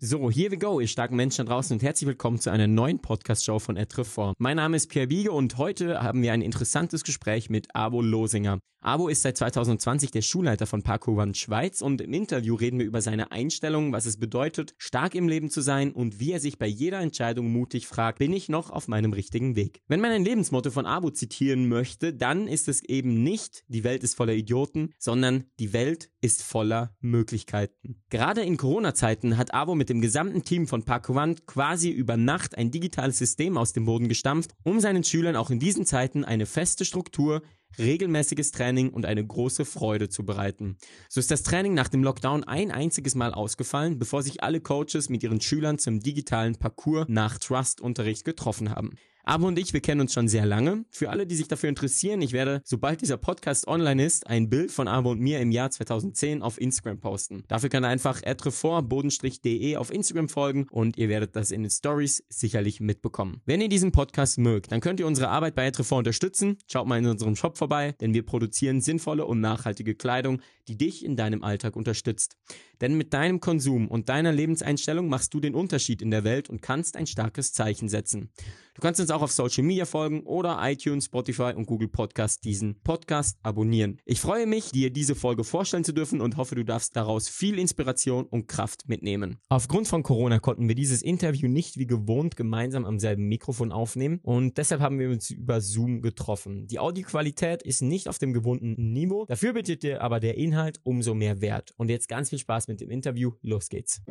[0.00, 3.00] So, here we go, ihr starken Menschen da draußen und herzlich willkommen zu einer neuen
[3.00, 4.32] Podcast-Show von Etreform.
[4.38, 8.60] Mein Name ist Pierre Wiege und heute haben wir ein interessantes Gespräch mit Abo Losinger.
[8.80, 12.86] Abo ist seit 2020 der Schulleiter von Parkour One Schweiz und im Interview reden wir
[12.86, 16.58] über seine Einstellung, was es bedeutet, stark im Leben zu sein und wie er sich
[16.58, 19.82] bei jeder Entscheidung mutig fragt, bin ich noch auf meinem richtigen Weg?
[19.88, 24.04] Wenn man ein Lebensmotto von Abo zitieren möchte, dann ist es eben nicht, die Welt
[24.04, 28.00] ist voller Idioten, sondern die Welt ist voller Möglichkeiten.
[28.10, 32.70] Gerade in Corona-Zeiten hat Abo mit dem gesamten Team von Parkour quasi über Nacht ein
[32.70, 36.84] digitales System aus dem Boden gestampft, um seinen Schülern auch in diesen Zeiten eine feste
[36.84, 37.42] Struktur,
[37.78, 40.76] regelmäßiges Training und eine große Freude zu bereiten.
[41.08, 45.08] So ist das Training nach dem Lockdown ein einziges Mal ausgefallen, bevor sich alle Coaches
[45.08, 48.94] mit ihren Schülern zum digitalen Parcours nach Trust-Unterricht getroffen haben.
[49.28, 50.86] Abo und ich, wir kennen uns schon sehr lange.
[50.90, 54.70] Für alle, die sich dafür interessieren, ich werde, sobald dieser Podcast online ist, ein Bild
[54.70, 57.44] von Abo und mir im Jahr 2010 auf Instagram posten.
[57.46, 62.24] Dafür kann er einfach bodenstrich.de auf Instagram folgen und ihr werdet das in den Stories
[62.30, 63.42] sicherlich mitbekommen.
[63.44, 66.56] Wenn ihr diesen Podcast mögt, dann könnt ihr unsere Arbeit bei Etrefort unterstützen.
[66.66, 71.04] Schaut mal in unserem Shop vorbei, denn wir produzieren sinnvolle und nachhaltige Kleidung, die dich
[71.04, 72.36] in deinem Alltag unterstützt.
[72.80, 76.62] Denn mit deinem Konsum und deiner Lebenseinstellung machst du den Unterschied in der Welt und
[76.62, 78.30] kannst ein starkes Zeichen setzen.
[78.78, 82.80] Du kannst uns auch auf Social Media folgen oder iTunes, Spotify und Google Podcast diesen
[82.82, 84.00] Podcast abonnieren.
[84.04, 87.58] Ich freue mich, dir diese Folge vorstellen zu dürfen und hoffe, du darfst daraus viel
[87.58, 89.38] Inspiration und Kraft mitnehmen.
[89.48, 94.20] Aufgrund von Corona konnten wir dieses Interview nicht wie gewohnt gemeinsam am selben Mikrofon aufnehmen
[94.22, 96.68] und deshalb haben wir uns über Zoom getroffen.
[96.68, 101.14] Die Audioqualität ist nicht auf dem gewohnten Niveau, dafür bietet dir aber der Inhalt umso
[101.14, 101.72] mehr Wert.
[101.76, 103.32] Und jetzt ganz viel Spaß mit dem Interview.
[103.42, 104.02] Los geht's.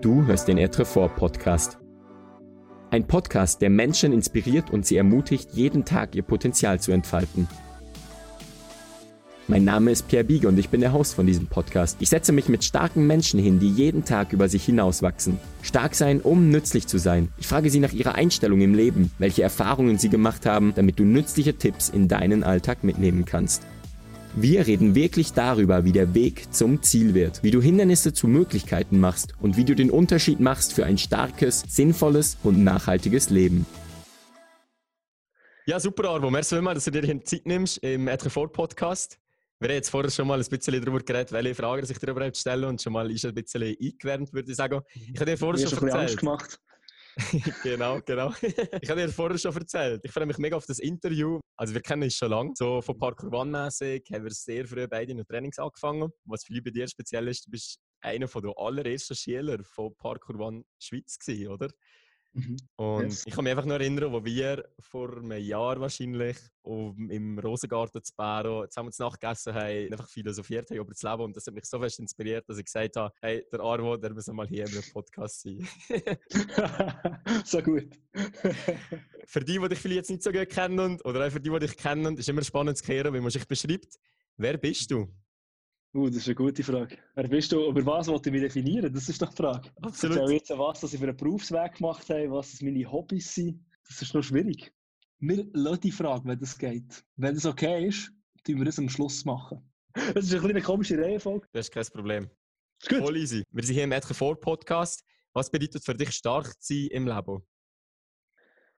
[0.00, 1.78] Du hörst den Etrefort Podcast.
[2.90, 7.48] Ein Podcast, der Menschen inspiriert und sie ermutigt, jeden Tag ihr Potenzial zu entfalten.
[9.48, 11.96] Mein Name ist Pierre Biege und ich bin der Host von diesem Podcast.
[12.00, 15.38] Ich setze mich mit starken Menschen hin, die jeden Tag über sich hinauswachsen.
[15.62, 17.28] Stark sein, um nützlich zu sein.
[17.38, 21.04] Ich frage sie nach ihrer Einstellung im Leben, welche Erfahrungen sie gemacht haben, damit du
[21.04, 23.62] nützliche Tipps in deinen Alltag mitnehmen kannst.
[24.34, 28.98] Wir reden wirklich darüber, wie der Weg zum Ziel wird, wie du Hindernisse zu Möglichkeiten
[28.98, 33.66] machst und wie du den Unterschied machst für ein starkes, sinnvolles und nachhaltiges Leben.
[35.66, 36.30] Ja, super, Arvo.
[36.30, 39.18] Merci vielmals, dass du dir die Zeit nimmst im Etrefort Podcast.
[39.60, 42.38] Wir haben jetzt vorher schon mal ein bisschen darüber geredet, welche Fragen sich dir überhaupt
[42.38, 44.80] stellen und schon mal ist ein bisschen eingewärmt, würde ich sagen.
[44.94, 46.04] Ich habe dir vorher schon, schon erzählt.
[46.04, 46.58] Angst gemacht.
[47.62, 48.32] genau, genau.
[48.40, 50.00] ich habe dir vorher schon erzählt.
[50.04, 51.40] Ich freue mich mega auf das Interview.
[51.56, 52.52] Also wir kennen uns schon lange.
[52.54, 56.10] So von Parkour One-mäßig haben wir sehr früh beide in den Trainings angefangen.
[56.24, 60.64] Was vielleicht bei dir speziell ist, du bist einer der allerersten Schüler von Parkour One
[60.78, 61.68] Schweiz gewesen, oder?
[62.34, 62.56] Mhm.
[62.76, 63.24] Und yes.
[63.26, 68.12] ich kann mich einfach nur erinnern, wo wir vor einem Jahr wahrscheinlich im Rosengarten zu
[68.16, 71.22] Baro zusammen zu Nacht gegessen haben, einfach philosophiert haben über das Leben.
[71.22, 74.14] Und das hat mich so fest inspiriert, dass ich gesagt habe, hey, der Arvo, der
[74.14, 75.68] muss mal hier im Podcast sein.
[77.44, 77.90] so gut.
[79.26, 81.58] für die, die dich vielleicht jetzt nicht so gut kennen, oder auch für die, die
[81.58, 83.98] dich kennen, ist immer spannend zu hören, wie man sich beschreibt.
[84.36, 85.08] Wer bist du?
[85.94, 86.96] Uh, das ist eine gute Frage.
[87.14, 87.68] Wer bist du?
[87.68, 88.92] Über was wollte ich mich definieren?
[88.92, 89.70] Das ist doch die Frage.
[89.82, 90.30] Absolut.
[90.30, 93.62] Ich jetzt, was ich für einen Berufsweg gemacht habe, was meine Hobbys sind.
[93.86, 94.72] Das ist noch schwierig.
[95.18, 97.04] Wir lassen die Frage, wenn das geht.
[97.16, 98.10] Wenn es okay ist,
[98.42, 99.68] tun wir das am Schluss machen.
[100.14, 101.46] Das ist eine komische Reihenfolge.
[101.52, 102.30] Das ist kein Problem.
[102.80, 103.00] Ist gut.
[103.00, 103.44] Voll easy.
[103.50, 105.04] Wir sind hier im Ethical Ford Podcast.
[105.34, 107.42] Was bedeutet für dich stark zu sein im Leben?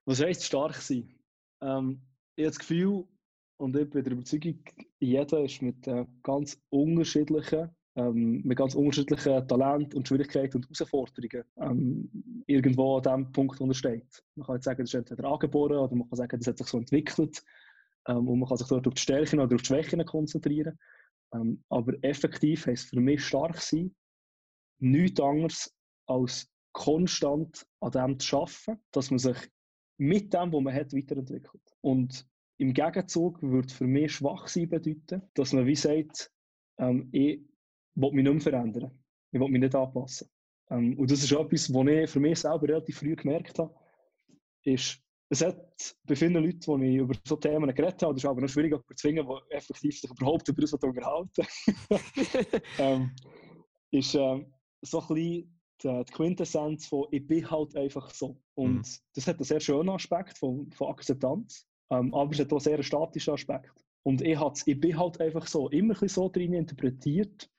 [0.03, 1.17] Was heißt stark sein?
[1.61, 2.01] Ähm,
[2.35, 3.07] ich habe das Gefühl,
[3.57, 4.59] und ich bin der Überzeugung,
[4.99, 11.45] jeder ist mit äh, ganz unterschiedlichen, ähm, mit ganz unterschiedlichen Talenten und Schwierigkeiten und Herausforderungen
[11.57, 14.23] ähm, irgendwo an diesem Punkt untersteht.
[14.35, 16.67] Man kann jetzt sagen, das ist entweder angeboren oder man kann sagen, das hat sich
[16.67, 17.43] so entwickelt.
[18.07, 20.77] Ähm, und man kann sich dort auf die Stärken oder auf die Schwächen konzentrieren.
[21.33, 23.95] Ähm, aber effektiv heisst für mich stark sein,
[24.79, 25.73] nichts anderes
[26.07, 29.37] als konstant an dem zu arbeiten, dass man sich
[29.97, 31.61] mit dem, was man hat, weiterentwickelt.
[31.81, 32.27] Und
[32.57, 36.31] im Gegenzug würde für mich schwach sein bedeuten, dass man wie sagt,
[36.77, 37.41] ähm, ich
[37.95, 38.91] will mich nicht mehr verändern.
[39.31, 40.29] Ich will mich nicht anpassen.
[40.69, 43.73] Ähm, und das ist etwas, was ich für mich selber relativ früh gemerkt habe,
[44.63, 44.99] ist,
[45.29, 48.41] es hat bei vielen Leuten, die ich über so Themen geredet habe, das ist aber
[48.41, 51.45] noch schwieriger zu zwingen, die effektiv sich überhaupt über das unterhalten,
[52.79, 53.11] ähm,
[53.91, 58.41] ist ähm, so ein bisschen die, die Quintessenz von ich bin halt einfach so.
[58.53, 58.85] Und mhm.
[59.13, 61.67] das hat einen sehr schönen Aspekt von, von Akzeptanz.
[61.91, 63.73] Ähm, aber es hat auch sehr einen statischen Aspekt.
[64.03, 67.49] Und ich, ich bin halt einfach so, immer ein so drin interpretiert,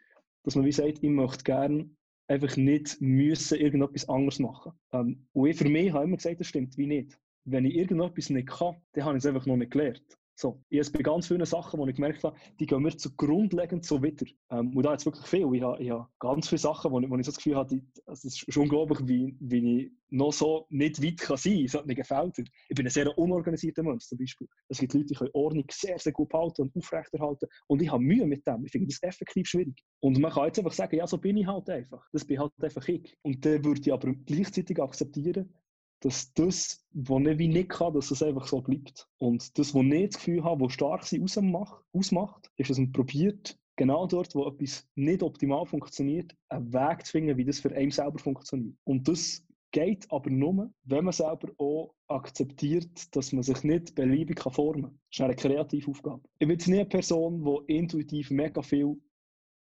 [0.44, 1.90] dass man wie sagt, ich möchte gerne
[2.28, 4.73] einfach nicht müssen irgendetwas anderes machen.
[4.93, 7.19] Ähm, und ich für mich habe immer gesagt, das stimmt wie nicht.
[7.44, 10.02] Wenn ich irgendetwas nicht kann, dann habe ich es einfach noch nicht gelernt.
[10.38, 13.87] So, ich bei ganz vielen Sachen, wo ich gemerkt habe, die gehen mir zu grundlegend
[13.87, 14.27] so wieder.
[14.50, 15.55] Ähm, und da jetzt wirklich viel.
[15.55, 17.81] Ich habe, ich habe ganz viele Sachen, wo ich, wo ich so das Gefühl habe,
[18.05, 21.65] also es ist unglaublich, wie, wie ich noch so nicht weit kann sein kann.
[21.65, 22.38] Es hat mir gefällt.
[22.38, 24.47] Ich bin ein sehr unorganisierter Mensch zum Beispiel.
[24.69, 27.49] Es gibt Leute, die können Ordnung sehr, sehr gut behalten und aufrechterhalten.
[27.67, 28.67] Und ich habe Mühe mit dem.
[28.67, 29.83] Ich finde das effektiv schwierig.
[30.00, 32.06] Und man kann jetzt einfach sagen, ja, so bin ich halt einfach.
[32.12, 33.17] Das bin halt einfach ich.
[33.23, 35.55] Und dann würde ich aber gleichzeitig akzeptieren,
[36.00, 39.08] dass das, was ich wie nicht kann, dass es einfach so bleibt.
[39.19, 43.58] Und das, was ich das Gefühl habe, was stark sein ausmacht, ist, dass man probiert,
[43.76, 47.90] genau dort, wo etwas nicht optimal funktioniert, einen Weg zu finden, wie das für einen
[47.90, 48.76] selber funktioniert.
[48.84, 54.40] Und das geht aber nur, wenn man selber auch akzeptiert, dass man sich nicht beliebig
[54.40, 55.00] formen kann.
[55.10, 56.22] Das ist eine kreative Aufgabe.
[56.38, 58.96] Ich bin jetzt nicht eine Person, die intuitiv mega viel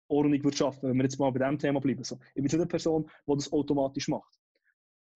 [0.08, 2.00] Ordnung wird schaffen, wenn wir jetzt mal bei diesem Thema bleiben.
[2.00, 4.35] Ich bin nicht eine Person, die das automatisch macht.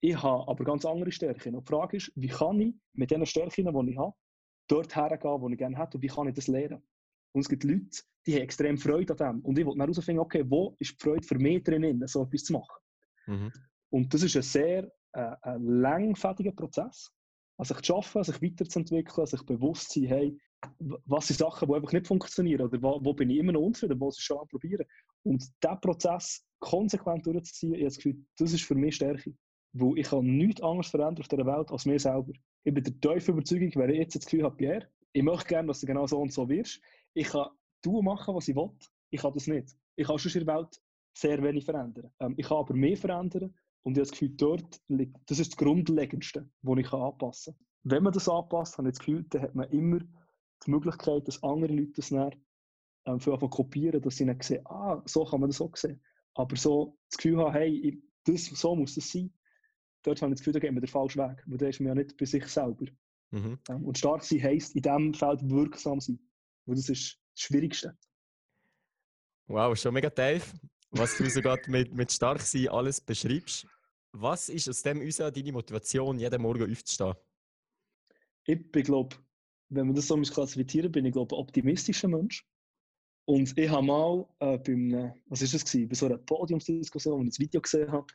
[0.00, 1.54] Ich habe aber ganz andere Stärken.
[1.54, 4.14] Und die Frage ist, wie kann ich mit den Stärken, die ich habe,
[4.68, 6.82] dort hergehen, wo ich gerne hätte, und wie kann ich das lernen?
[7.32, 9.44] Und es gibt Leute, die haben extrem Freude an dem.
[9.44, 12.52] Und ich dann herausfinden, okay, wo ist die Freude für mich drin, so etwas zu
[12.54, 12.76] machen?
[13.26, 13.52] Mhm.
[13.90, 17.10] Und das ist ein sehr äh, ein langfädiger Prozess.
[17.56, 20.38] Also sich zu schaffen, sich weiterzuentwickeln, sich bewusst zu sein, hey,
[21.06, 24.00] was sind Sachen, die einfach nicht funktionieren oder wo, wo bin ich immer noch unzufrieden,
[24.00, 24.86] wo ich schon probieren.
[25.24, 29.34] Und diesen Prozess konsequent durchzuziehen, ich habe das Gefühl, das ist für mich Stärke.
[29.72, 32.32] Weil ich kann nichts anderes verändern auf dieser Welt als mir selber.
[32.64, 35.68] Ich bin der tiefe Überzeugung, wenn ich jetzt das Gefühl habe, Pierre, ich möchte gerne,
[35.68, 36.80] dass du genau so und so wirst.
[37.14, 37.48] Ich kann
[37.82, 38.70] du machen, was ich will.
[39.10, 39.76] Ich kann das nicht.
[39.96, 40.80] Ich kann schon in der Welt
[41.14, 42.10] sehr wenig verändern.
[42.20, 45.52] Ähm, ich kann aber mehr verändern und ich habe das Gefühl, dort liegt, das ist
[45.52, 47.66] das Grundlegendste, was ich anpassen kann.
[47.82, 50.00] Wenn man das anpasst, habe ich das Gefühl, dann hat man immer
[50.66, 52.34] die Möglichkeit, dass andere Leute das dann
[53.06, 56.00] ähm, für kopieren, dass sie dann sehen, ah, so kann man das auch sehen.
[56.34, 59.32] Aber so das Gefühl haben, hey, das, so muss das sein,
[60.02, 61.42] dort habe ich das Gefühl, da geht man den falschen Weg.
[61.46, 62.86] Weil da ist man ja nicht bei sich selber.
[63.30, 63.58] Mhm.
[63.68, 66.18] Ähm, und stark sein heisst, in diesem Feld wirksam sein.
[66.66, 67.96] Weil das ist das Schwierigste.
[69.46, 70.54] Wow, schon mega tief,
[70.90, 73.66] was du sogar mit, mit stark sein alles beschreibst.
[74.12, 77.14] Was ist aus dem heraus deine Motivation, jeden Morgen aufzustehen?
[78.44, 79.16] Ich glaube,
[79.68, 82.44] wenn man das so klassifizieren bin ich glaube ein optimistischer Mensch.
[83.26, 87.18] Und ich habe mal äh, bei einem, was ist das gewesen, bei so einer Podiumsdiskussion,
[87.18, 88.06] wo ich das Video gesehen habe,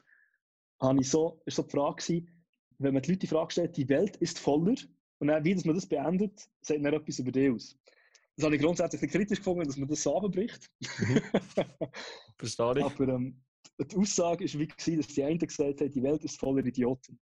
[0.79, 2.29] habe ich so, ist so die Frage gewesen,
[2.77, 4.75] wenn man die Leute die Frage stellt, die Welt ist voller,
[5.19, 7.77] und dann, wie dass man das beendet, sagt man etwas über dich aus.
[8.35, 10.69] Das habe ich grundsätzlich kritisch gefunden, dass man das so abbricht.
[10.81, 11.21] Mhm.
[12.37, 12.83] Verstehe ich.
[12.83, 13.41] Aber ähm,
[13.79, 17.17] die Aussage war wie, gewesen, dass die einen gesagt haben, die Welt ist voller Idioten.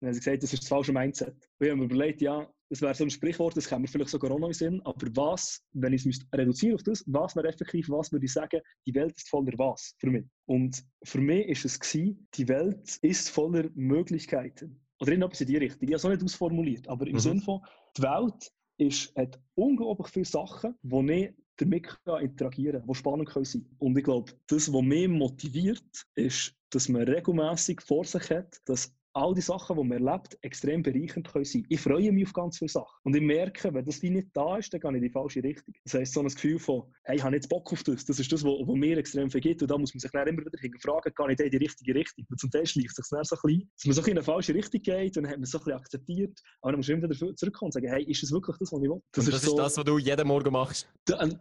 [0.00, 1.48] Dann haben sie gesagt, das ist das falsche Mindset.
[1.58, 4.48] Wir haben überlegt, ja, das wäre so ein Sprichwort, das käme vielleicht sogar auch noch
[4.48, 8.24] in Sinn, aber was, wenn ich es reduzieren auf das, was wäre effektiv, was würde
[8.24, 10.24] ich sagen, die Welt ist voller was für mich?
[10.46, 14.80] Und für mich ist es gewesen, die Welt ist voller Möglichkeiten.
[15.00, 15.82] Oder irgendetwas in die Richtung.
[15.82, 17.18] Ich habe es auch nicht ausformuliert, aber im mhm.
[17.18, 17.60] Sinne von,
[17.94, 23.44] die Welt ist, hat unglaublich viele Sachen, die ich damit interagieren kann, die spannend können
[23.44, 28.62] sein Und ich glaube, das, was mich motiviert, ist, dass man regelmäßig vor sich hat,
[28.64, 31.66] dass all die Sachen, die man erlebt, extrem bereichernd können sein.
[31.68, 32.98] Ich freue mich auf ganz viele Sachen.
[33.02, 35.42] Und ich merke, wenn das wie nicht da ist, dann gehe ich in die falsche
[35.42, 35.74] Richtung.
[35.84, 38.04] Das heisst, so ein Gefühl von, hey, ich habe jetzt Bock auf das.
[38.04, 39.60] Das ist das, was mir extrem vergeht.
[39.62, 42.26] Und da muss man sich dann immer wieder hinterfragen, gehe ich in die richtige Richtung?
[42.30, 44.54] Und zum Teil schleicht sich dann so ein bisschen, dass man so in eine falsche
[44.54, 46.40] Richtung geht und dann hat man so ein bisschen akzeptiert.
[46.60, 48.82] Aber dann muss man immer wieder zurückkommen und sagen, hey, ist das wirklich das, was
[48.82, 49.02] ich will?
[49.12, 50.88] Das, das ist, so, das, was du jeden Morgen machst?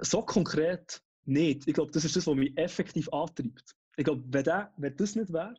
[0.01, 1.68] So konkret nicht.
[1.68, 3.75] Ich glaube, das ist das, was mich effektiv antreibt.
[3.97, 5.53] Ich glaube, wenn, der, wenn das nicht wäre,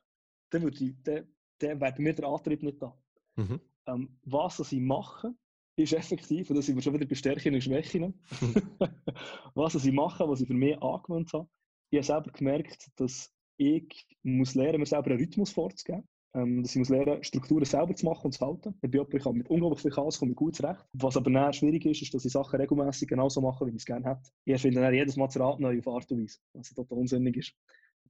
[0.51, 1.27] dann würde ich, dann,
[1.63, 2.97] dann wäre bei mir der Antrieb nicht da.
[3.37, 3.61] Mhm.
[3.87, 5.39] Ähm, was sie machen,
[5.77, 8.15] ist effektiv, und da sind wir schon wieder bei Stärken und Schwächen,
[9.55, 11.49] was sie machen, was ich für mich angewandt habe.
[11.91, 16.07] Ich habe selber gemerkt, dass ich muss lernen, mir selber einen Rhythmus vorzugeben.
[16.35, 18.75] Ähm, dass ich muss lernen, Strukturen selber zu machen und zu halten.
[18.81, 20.83] Ich, bin, ich kann mit unglaublich viel Chaos komme gut zurecht.
[20.95, 23.85] Was aber dann schwierig ist, ist, dass ich Sachen regelmäßig genauso mache, wie ich es
[23.85, 24.31] gerne hätte.
[24.47, 27.37] Ich finde dann jedes Mal das Rad neu auf Art und Weise, was total unsinnig
[27.37, 27.53] ist.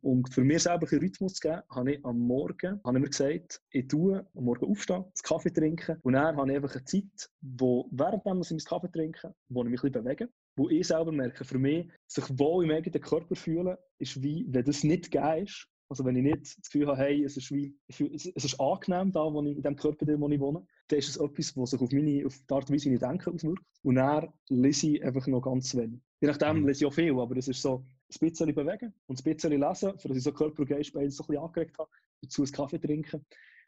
[0.03, 3.09] Und für mir selber ein Rhythmus zu geben, habe ich am Morgen habe ich mir
[3.09, 6.85] gesagt, ich tue am Morgen aufstehen, einen Kaffee trinken und dann habe ich einfach eine
[6.85, 10.87] Zeit, wo während ich meinen Kaffee trinke, wo ich mich ein bisschen bewege, wo ich
[10.89, 15.13] selber merke, für mich, sich wohl im eigenen Körper fühlen, ist wie, wenn das nicht
[15.13, 18.59] gegeben ist, also wenn ich nicht das Gefühl habe, hey, es ist, wie, es ist
[18.59, 21.71] angenehm da, wo ich, in dem Körper, wo ich wohne, dann ist es etwas, was
[21.71, 23.63] sich auf, meine, auf die Art und Weise, wie ich denke, auswirkt.
[23.83, 26.01] Und dann lese ich einfach noch ganz wenig.
[26.23, 26.67] Je nachdem mhm.
[26.67, 27.85] lese ich auch viel, aber es ist so,
[28.21, 31.17] ein bisschen bewegen und ein bisschen lesen, für dass ich so Körper und Geist beides
[31.17, 31.91] so ein bisschen angeregt habe,
[32.23, 33.25] dazu einen Kaffee trinken.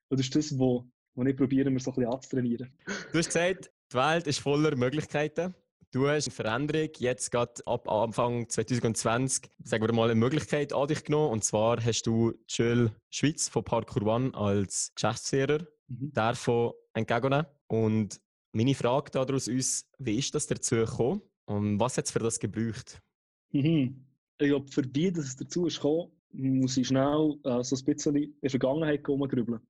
[0.08, 0.84] Und das ist das, was
[1.16, 2.72] wo ich probiere, mir so ein bisschen anzutrainieren.
[3.12, 5.54] Du hast gesagt, die Welt ist voller Möglichkeiten.
[5.92, 10.88] Du hast eine Veränderung jetzt gerade ab Anfang 2020, sagen wir mal, eine Möglichkeit an
[10.88, 11.30] dich genommen.
[11.32, 16.12] Und zwar hast du Schule Schweiz von Parkour One als Geschäftsführer mhm.
[16.12, 17.46] davon entgegennehmen.
[17.68, 18.20] Und
[18.52, 22.38] Meine Frage daraus ist, wie ist das dazu gekommen und was hat es für das
[22.38, 23.00] gebraucht?
[23.50, 24.06] Mhm.
[24.38, 27.84] Ich glaube, für die, dass es dazu ist gekommen, muss ich schnell äh, so ein
[27.84, 29.60] bisschen in die Vergangenheit grübeln.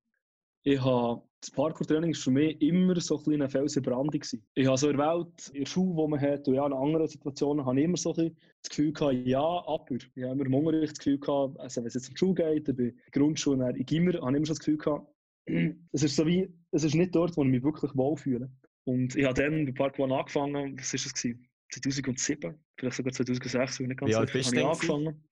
[0.66, 4.22] Ich habe, das Parkour-Training war für mich immer so ein eine Felsenbrandung.
[4.54, 6.72] Ich habe so in der Welt, in der Schule, die man hat, und ja in
[6.72, 9.96] anderen Situationen, habe ich immer so ein das Gefühl gehabt, ja, aber.
[9.96, 12.34] Ich habe immer im Unterricht das Gefühl gehabt, also wenn es jetzt in die Schule
[12.34, 15.06] geht, bei der Grundschule, in Gimmer, habe ich immer schon das Gefühl gehabt,
[15.92, 18.50] es ist so wie, es ist nicht dort, wo ich mich wirklich wohlfühle.
[18.84, 21.82] Und ich habe dann bei Parkour angefangen, was war das?
[21.82, 25.24] 2007, vielleicht sogar 2006, wenn ich ganz sicher, habe ich angefangen.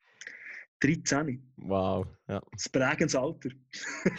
[0.81, 1.53] 13.
[1.59, 2.43] Wow, ja.
[2.53, 3.51] Das prägendes Alter.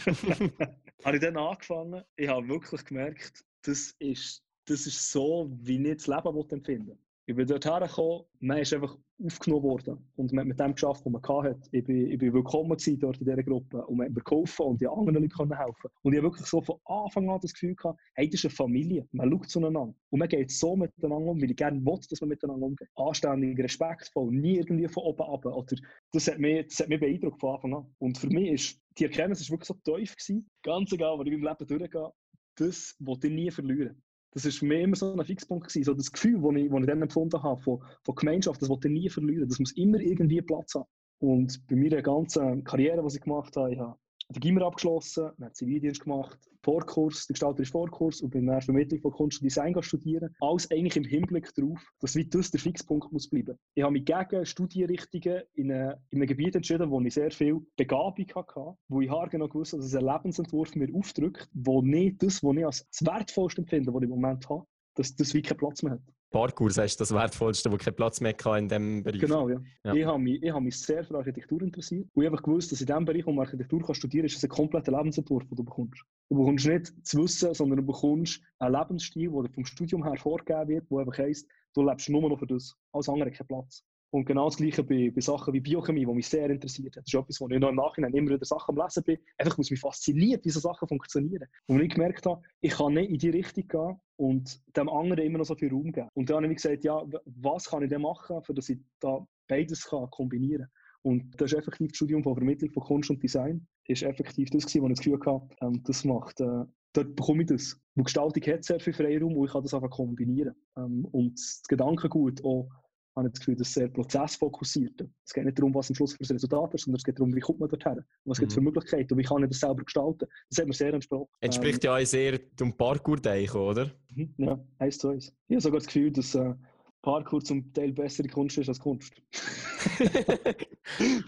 [1.03, 5.98] habe ich dann angefangen, ich habe wirklich gemerkt, das ist, das ist so, wie ich
[5.98, 10.48] das Leben empfinden Ich bin dort hergekommen, man ist einfach aufgenommen worden und man hat
[10.50, 11.70] mit dem geschafft, was man hatte.
[11.72, 14.82] Ich bin, ich bin willkommen dort in dieser Gruppe und man hat mir geholfen und
[14.82, 15.89] die anderen können helfen.
[16.01, 18.56] Und ich habe wirklich so von Anfang an das Gefühl gehabt, hey, das ist eine
[18.56, 22.20] Familie, man schaut zueinander und man geht so miteinander um, wie ich gerne will, dass
[22.20, 22.89] man miteinander umgeht.
[22.96, 25.46] Anständig, respektvoll, nie irgendwie von oben ab.
[25.46, 25.77] Oder
[26.12, 27.96] das hat mich, das hat mich beeindruckt von Anfang an.
[28.00, 31.32] Und für mich ist die Erkenntnis ist wirklich so tief gewesen, ganz egal, was ich
[31.32, 32.12] in meinem Leben durchgehe,
[32.58, 34.03] das wollte ich nie verlieren.
[34.34, 35.68] Das für mich immer so ein Fixpunkt.
[35.68, 35.84] Gewesen.
[35.84, 38.94] So das Gefühl, das ich, ich dann empfunden habe von, von Gemeinschaft, das wollte ich
[38.94, 39.48] nie verlieren.
[39.48, 40.86] Das muss immer irgendwie Platz haben.
[41.20, 43.98] Und bei meiner ganzen Karriere, die ich gemacht habe, ich habe
[44.30, 49.12] den Gimmer abgeschlossen, dann Zivildienst gemacht, Vorkurs, den gestalterischen Vorkurs und bin dann Vermittlung von
[49.12, 50.34] Kunst und Design studieren.
[50.39, 53.58] Alles eigentlich im Hinblick darauf, dass das der Fixpunkt muss bleiben.
[53.75, 57.62] Ich habe mich gegen Studienrichtungen in, eine, in einem Gebiet entschieden, wo ich sehr viel
[57.75, 62.44] Begabung hatte, wo ich genau gewusst habe, dass ein Lebensentwurf mir aufdrückt, wo nicht das,
[62.44, 64.65] was ich als das Wertvollste empfinde, was ich im Moment habe,
[64.96, 66.01] dass das wie keinen Platz mehr hat.
[66.34, 69.22] Parkour ist das Wertvollste, wo keinen Platz mehr hatte in diesem Bereich.
[69.22, 69.62] Genau, ja.
[69.86, 69.94] ja.
[69.94, 72.82] Ich habe mich, ich habe mich sehr für Architektur interessiert und ich habe gewusst, dass
[72.82, 75.56] in dem Bereich, wo man Architektur kann studieren kann, ist es ein kompletter Lebensentwurf, den
[75.56, 76.04] du bekommst.
[76.30, 80.68] Du bekommst nicht zu wissen, sondern du bekommst einen Lebensstil, der vom Studium her vorgegeben
[80.68, 82.75] wird, der einfach heisst, du lebst nur noch für das.
[82.92, 83.86] Alles andere hat keinen Platz.
[84.13, 86.96] Und genau das Gleiche bei, bei Sachen wie Biochemie, die mich sehr interessiert.
[86.98, 89.17] Das ist etwas, wo ich noch im Nachhinein immer wieder Sachen am Lesen bin.
[89.39, 91.48] Einfach, was mich fasziniert, wie so Sachen funktionieren.
[91.65, 95.39] Und ich gemerkt habe, ich kann nicht in die Richtung gehen und dem anderen immer
[95.39, 96.10] noch so viel Raum geben.
[96.13, 99.84] Und dann habe ich gesagt, ja, was kann ich denn machen, dass ich da beides
[99.86, 101.12] kann kombinieren kann.
[101.12, 103.65] Und das ist effektiv das Studium von Vermittlung von Kunst und Design.
[103.88, 107.41] Das ist effektiv das, was ich das Gefühl hatte, ähm, das macht, äh, dort bekomme
[107.41, 107.82] ich das.
[107.96, 110.53] Die Gestaltung hat sehr viel Freiraum und ich kann das einfach kombinieren.
[110.77, 112.70] Ähm, und das Gedankengut auch
[113.15, 115.08] habe ich das Gefühl, das ist sehr prozessfokussiert.
[115.25, 117.36] Es geht nicht darum, was am Schluss für das Resultat ist, sondern es geht darum,
[117.36, 118.03] wie kommt man dorthin?
[118.25, 118.67] Was gibt es für mhm.
[118.67, 120.27] Möglichkeiten und wie kann ich das selber gestalten?
[120.50, 121.27] Das hat mir sehr entsprochen.
[121.41, 123.91] Entspricht ähm, ja auch sehr dem Parkour-Denken, oder?
[124.10, 125.34] Mhm, ja, eins zu eins.
[125.48, 126.53] Ich habe sogar das Gefühl, dass äh,
[127.01, 129.13] Parkour zum Teil bessere Kunst ist als Kunst.
[130.00, 130.10] das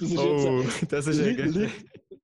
[0.02, 1.70] ist oh, jetzt, das ist irgendwie...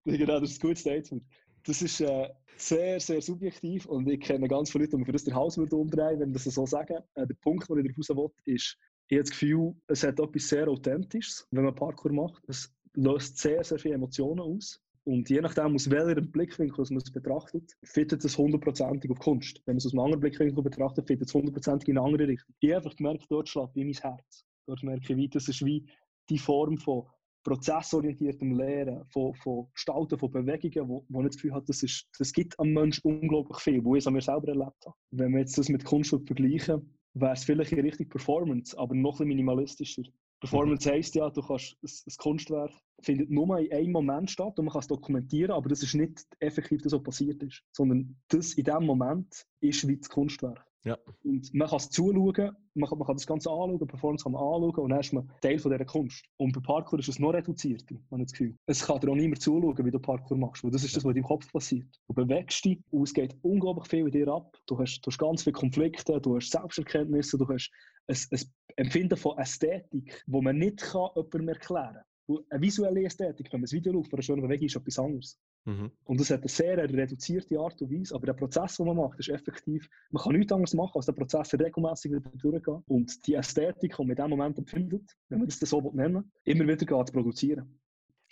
[0.06, 1.24] Genau, das ist ein gutes Statement.
[1.64, 2.28] Das ist äh,
[2.58, 6.20] sehr, sehr subjektiv und ich kenne ganz viele Leute, die für das den Hals umdrehen
[6.20, 6.98] wenn ich das so sagen.
[7.16, 8.78] Äh, der Punkt, den ich daraus will, ist,
[9.12, 12.42] ich habe das Gefühl, es hat etwas sehr Authentisches, wenn man Parkour macht.
[12.48, 14.82] Es löst sehr, sehr viele Emotionen aus.
[15.04, 19.62] Und je nachdem, aus welchem Blickwinkel man es betrachtet, fittet es hundertprozentig auf Kunst.
[19.66, 22.56] Wenn man es aus einem anderen Blickwinkel betrachtet, fittet es hundertprozentig in eine andere Richtung.
[22.62, 24.46] Ich habe einfach gemerkt, dort schlägt wie mein Herz.
[24.66, 25.86] Dort merke ich, wie das ist wie
[26.30, 27.04] die Form von
[27.44, 32.08] prozessorientiertem Lehren, von, von Gestalten, von Bewegungen, wo, wo ich das Gefühl habe, das, ist,
[32.18, 34.96] das gibt am Menschen unglaublich viel, wo ich es an mir selber erlebt habe.
[35.12, 39.20] Wenn wir jetzt das mit Kunst vergleichen, wäre es vielleicht in Richtung Performance, aber noch
[39.20, 40.04] ein minimalistischer.
[40.40, 40.94] Performance mhm.
[40.94, 44.82] heisst ja, du kannst das Kunstwerk findet nur in einem Moment statt und man kann
[44.82, 48.86] es dokumentieren, aber das ist nicht effektiv das, was passiert ist, sondern das in dem
[48.86, 50.66] Moment ist wie das Kunstwerk.
[50.84, 50.98] Ja.
[51.24, 54.42] Und man kann es zuschauen, man kann, man kann das Ganze anschauen, Performance kann man
[54.42, 56.26] anschauen und dann ist man Teil von dieser Kunst.
[56.38, 58.58] Und bei Parkour ist es noch reduzierter, habe das Gefühl.
[58.66, 61.12] Es kann dir auch niemand zuschauen, wie du Parkour machst, weil das ist das, was
[61.12, 61.88] in deinem Kopf passiert.
[62.08, 64.58] Du bewegst dich und es geht unglaublich viel in dir ab.
[64.66, 67.72] Du hast, du hast ganz viele Konflikte, du hast Selbsterkenntnisse, du hast
[68.08, 68.42] ein, ein
[68.78, 73.68] Empfinden von Ästhetik, wo man nicht kann jemandem erklären kann eine visuelle Ästhetik, wenn man
[73.68, 75.40] ein Video schaut, von einer schönen Bewegung, ist etwas anderes.
[75.66, 75.92] Mhm.
[76.06, 79.20] Und das hat eine sehr reduzierte Art und Weise, aber der Prozess, den man macht,
[79.20, 83.36] ist effektiv, man kann nichts anderes machen, als den Prozess regelmäßig wieder durchgehen und die
[83.36, 87.06] Ästhetik, die man in diesem Moment empfindet, wenn man das so nennen will, immer wieder
[87.06, 87.81] zu produzieren.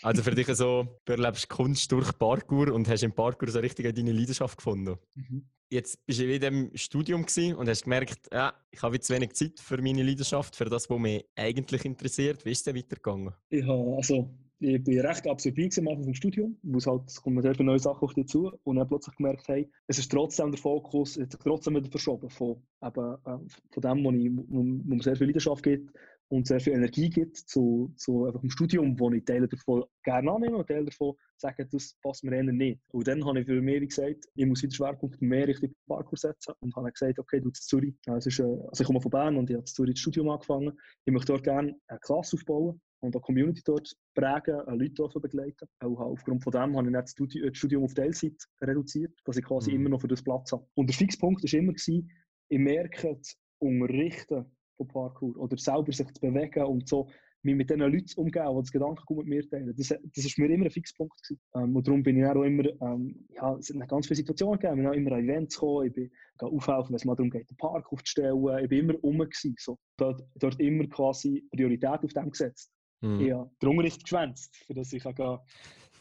[0.01, 3.93] Also für dich so, du erlebst Kunst durch Parkour und hast im Parkour so richtig
[3.93, 4.97] deine Leidenschaft gefunden.
[5.15, 5.45] Mhm.
[5.71, 7.25] Jetzt bist du wieder im Studium
[7.57, 10.99] und hast gemerkt, ja, ich habe jetzt wenig Zeit für meine Leidenschaft, für das, was
[10.99, 12.43] mich eigentlich interessiert.
[12.45, 13.33] Wie ist es denn weitergegangen?
[13.49, 14.29] Ich, habe, also,
[14.59, 17.67] ich bin recht absorbiert am Anfang vom Studium, wo es halt, es kommen sehr viele
[17.67, 21.17] neue Sachen auf dich zu und dann plötzlich gemerkt, hey, es ist trotzdem der Fokus,
[21.17, 23.37] es ist trotzdem wieder verschoben von, eben, äh,
[23.71, 25.91] von dem, wo, ich, wo, wo mir sehr viel Leidenschaft gibt,
[26.29, 30.31] und sehr viel Energie gibt zu, zu einfach dem Studium, wo ich Teile davon gerne
[30.31, 32.79] annehme und Teile davon sagen, das passt mir eher nicht.
[32.91, 36.53] Und dann habe ich für mich gesagt, ich muss wieder Schwerpunkt mehr Richtung Parkour setzen
[36.61, 39.49] und habe gesagt, okay, du zu Zürich, also, ist, also ich komme von Bern und
[39.49, 43.15] ich habe in Zürich das Studium angefangen, ich möchte dort gerne eine Klasse aufbauen und
[43.15, 45.67] eine Community dort prägen, Leute dort begleiten.
[45.79, 49.77] Auch aufgrund von dem habe ich das Studium auf Teilzeit reduziert, dass ich quasi mhm.
[49.77, 50.67] immer noch für das Platz habe.
[50.75, 53.19] Und der Fixpunkt war immer, ich merke,
[53.61, 54.45] Unterrichten
[54.79, 57.09] von Parkour oder selber sich zu bewegen und so
[57.41, 59.73] mich mit diesen Leuten umgehen, die das Gedankengut mit mir teilen.
[59.77, 61.39] Das, das ist mir immer ein Fixpunkt gewesen.
[61.55, 64.79] Ähm, und darum bin ich auch immer, ähm, ja, es hat ganz viele Situationen gegeben,
[64.79, 67.49] ich bin auch immer an Events gekommen, ich bin aufhelfen, wenn es mal darum geht,
[67.49, 69.77] den Park aufzustellen, ich bin immer rum gewesen, so.
[69.97, 72.71] Dort, dort immer quasi Priorität auf dem gesetzt.
[73.01, 73.21] Mhm.
[73.21, 75.39] Ich habe den Unterricht geschwänzt, für das ich kann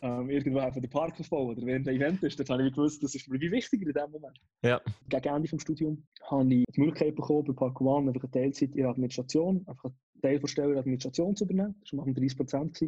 [0.02, 3.02] ähm, irgendwo einfach den Park aufbauen oder während der Event ist, dann habe ich gewusst,
[3.02, 4.38] das ist mir wie wichtiger in dem Moment.
[4.62, 4.80] Ja.
[5.08, 8.70] Gegen Ende des Studiums habe ich die Möglichkeit bekommen, bei Park One einfach eine Teilzeit
[8.70, 11.74] in der Administration, einfach einen Teil der Stelle in der Administration zu übernehmen.
[11.80, 12.80] Das war 30 Prozent.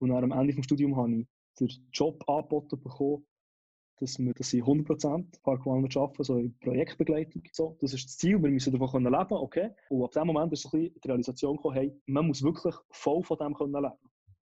[0.00, 1.26] Und am Ende des Studiums habe ich
[1.58, 3.24] den Job angeboten bekommen,
[4.00, 7.42] dass wir dass ich 100% Park One arbeiten, so in Projektbegleitung.
[7.52, 9.70] So, das ist das Ziel, wir müssen davon leben können, okay.
[9.88, 12.74] Und ab dem Moment ist so ein bisschen die Realisation gekommen, hey, man muss wirklich
[12.90, 13.94] voll von dem können leben.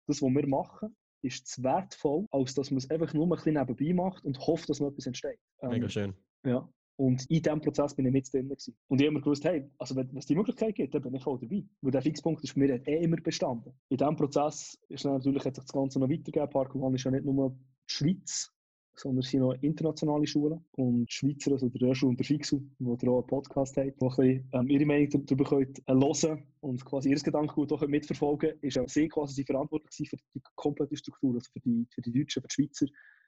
[0.06, 3.54] Das, was wir machen, ist zu wertvoll, als dass man es einfach nur ein bisschen
[3.54, 5.38] nebenbei macht und hofft, dass noch etwas entsteht.
[5.62, 6.14] Ähm, Mega schön.
[6.44, 6.68] Ja.
[6.96, 8.48] Und in diesem Prozess bin ich mit drin.
[8.48, 8.76] Gewesen.
[8.88, 11.22] Und ich habe immer gewusst, hey, also wenn es die Möglichkeit gibt, dann bin ich
[11.22, 11.64] voll dabei.
[11.80, 13.72] Weil der Fixpunkt ist für mich eh immer bestanden.
[13.88, 16.50] In diesem Prozess ist natürlich hat sich das Ganze noch weitergegeben.
[16.50, 18.52] Park One ist ja nicht nur die Schweiz,
[18.94, 20.64] sondern es sind noch internationale Schulen.
[20.72, 24.16] Und Schweizer, also der Röschel und der Fixu, die auch einen Podcast haben, wo ein
[24.16, 28.78] bisschen, ähm, ihre Meinung darüber könnt, äh, hören und quasi ihr Gedankengut auch mitverfolgen ist
[28.78, 32.48] auch sie quasi verantwortlich für die komplette Struktur, also für die, für die Deutschen, für
[32.48, 32.86] die Schweizer.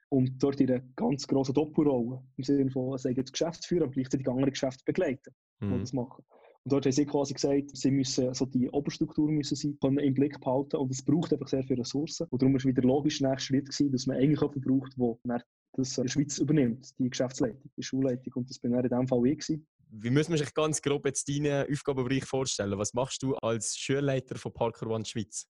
[0.09, 4.51] Und dort einer ganz grossen Doppelrolle, im Sinne von, sie jetzt Geschäftsführer und gleichzeitig andere
[4.51, 5.73] Geschäfte begleiten, mhm.
[5.73, 6.23] die das machen.
[6.65, 10.15] Und dort haben sie quasi gesagt, sie müssen, so die Oberstruktur müssen sie können im
[10.15, 12.25] Blick behalten und es braucht einfach sehr viele Ressourcen.
[12.31, 15.43] Und darum war wieder logisch der nächste Schritt gewesen, dass man eigentlich jemanden braucht, der
[15.75, 18.33] das in der Schweiz übernimmt, die Geschäftsleitung, die Schulleitung.
[18.35, 19.67] Und das bin in dem Fall ich gewesen.
[19.89, 22.77] Wie muss man sich ganz grob jetzt deinen Aufgabenbereich vorstellen?
[22.77, 25.47] Was machst du als Schulleiter von Parker One Schweiz?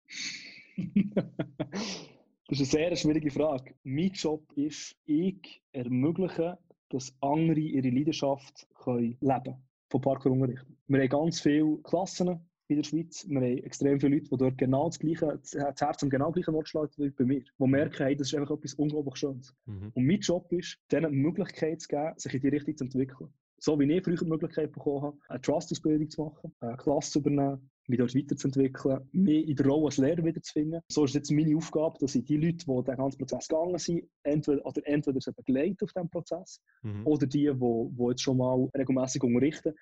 [0.78, 3.74] das ist eine sehr schwierige Frage.
[3.84, 6.58] Mein Job ist, ich ermögliche,
[6.90, 10.66] dass andere ihre Leidenschaft können leben können, von Parkour-Unterricht.
[10.88, 13.26] Wir haben ganz viele Klassen in der Schweiz.
[13.28, 16.56] Wir haben extrem viele Leute, die dort genau das gleiche, das Herz am genau gleichen
[16.56, 17.42] Ort wie bei mir.
[17.42, 19.54] Die merken, hey, das ist einfach etwas unglaublich Schönes.
[19.66, 19.92] Mhm.
[19.94, 23.30] Und mein Job ist, denen die Möglichkeit zu geben, sich in die Richtung zu entwickeln.
[23.58, 27.20] So wie ich früher die Möglichkeit bekommen habe, eine Trust-Ausbildung zu machen, eine Klasse zu
[27.20, 30.82] übernehmen, mich dort weiterzuentwickeln, mich in der Rolle als Lehrer wiederzufinden.
[30.92, 34.10] So ist jetzt meine Aufgabe, dass ich die Leute, die den ganzen Prozess gegangen sind,
[34.24, 37.06] entweder, oder entweder sie begleiten auf diesem Prozess mhm.
[37.06, 39.74] oder die, die, die jetzt schon mal regelmäßig unterrichten,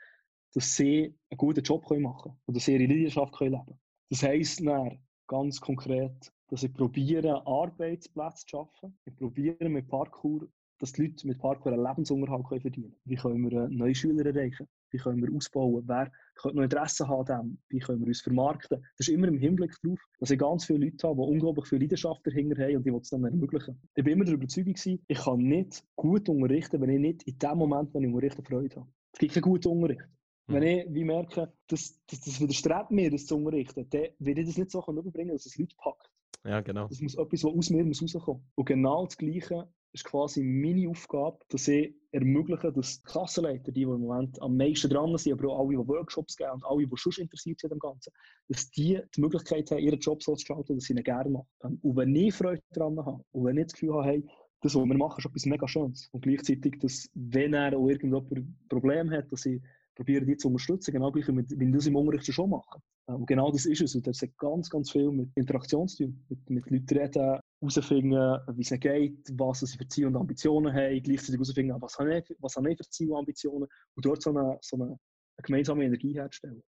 [0.54, 3.80] dass sie einen guten Job machen können und dass sie ihre Leidenschaft leben können.
[4.10, 8.98] Das heisst dann ganz konkret, dass ich probiere, Arbeitsplätze zu schaffen.
[9.06, 10.48] Ich probiere mit Parkour,
[10.80, 13.02] dass die Leute mit Parkour einen Lebensunterhalt können verdienen können.
[13.06, 14.68] Wie können wir neue Schüler erreichen?
[14.92, 15.84] Wie können wir ausbauen?
[15.88, 18.82] Wer könnte noch Interesse haben Wie können wir uns vermarkten?
[18.98, 21.80] Das ist immer im Hinblick darauf, dass ich ganz viele Leute habe, die unglaublich viel
[21.80, 23.82] Leidenschaft dahinter haben und die es dann ermöglichen.
[23.96, 27.58] Ich bin immer der Überzeugung, ich kann nicht gut unterrichten, wenn ich nicht in dem
[27.58, 28.89] Moment, wenn ich unterrichte, Freude habe.
[29.13, 30.08] Es gibt keinen guten Unterricht.
[30.47, 30.67] Wenn mhm.
[30.67, 34.58] ich wie merke, dass, dass das widerstrebt mir, das zu unterrichten, dann will ich das
[34.58, 36.10] nicht so überbringen, dass es Leute packt.
[36.45, 36.88] Ja, genau.
[36.88, 40.89] Das muss etwas, was aus mir muss rauskommen Und genau das Gleiche ist quasi meine
[40.89, 45.34] Aufgabe, dass ich ermögliche, dass die Klassenleiter, die, die im Moment am meisten dran sind,
[45.34, 48.12] aber auch alle, die Workshops geben und alle, die schon interessiert sind am Ganzen,
[48.49, 51.79] dass die die Möglichkeit haben, ihren Job so zu gestalten, dass sie ihn gerne machen.
[51.82, 54.23] Und wenn ich Freude daran habe und wenn ich das Gefühl habe, hey,
[54.62, 56.10] das, was wir machen, ist etwas mega Schönes.
[56.12, 59.62] Und gleichzeitig, dass, wenn er auch irgendjemand ein Problem hat, dass ich
[59.95, 62.82] probieren die zu unterstützen, genau gleich wie wir das im Unterricht schon machen.
[63.08, 63.95] Äh, und genau das ist es.
[63.95, 66.25] Und das hat ganz, ganz viel mit Interaktion zu tun.
[66.29, 70.73] Mit, mit Leuten reden, herausfinden, wie es ihnen geht, was sie für Ziele und Ambitionen
[70.73, 71.97] haben, gleichzeitig herausfinden, was
[72.56, 74.97] habe ich, für Ziele und Ambitionen und dort so eine, so eine
[75.41, 76.62] gemeinsame Energie herzustellen.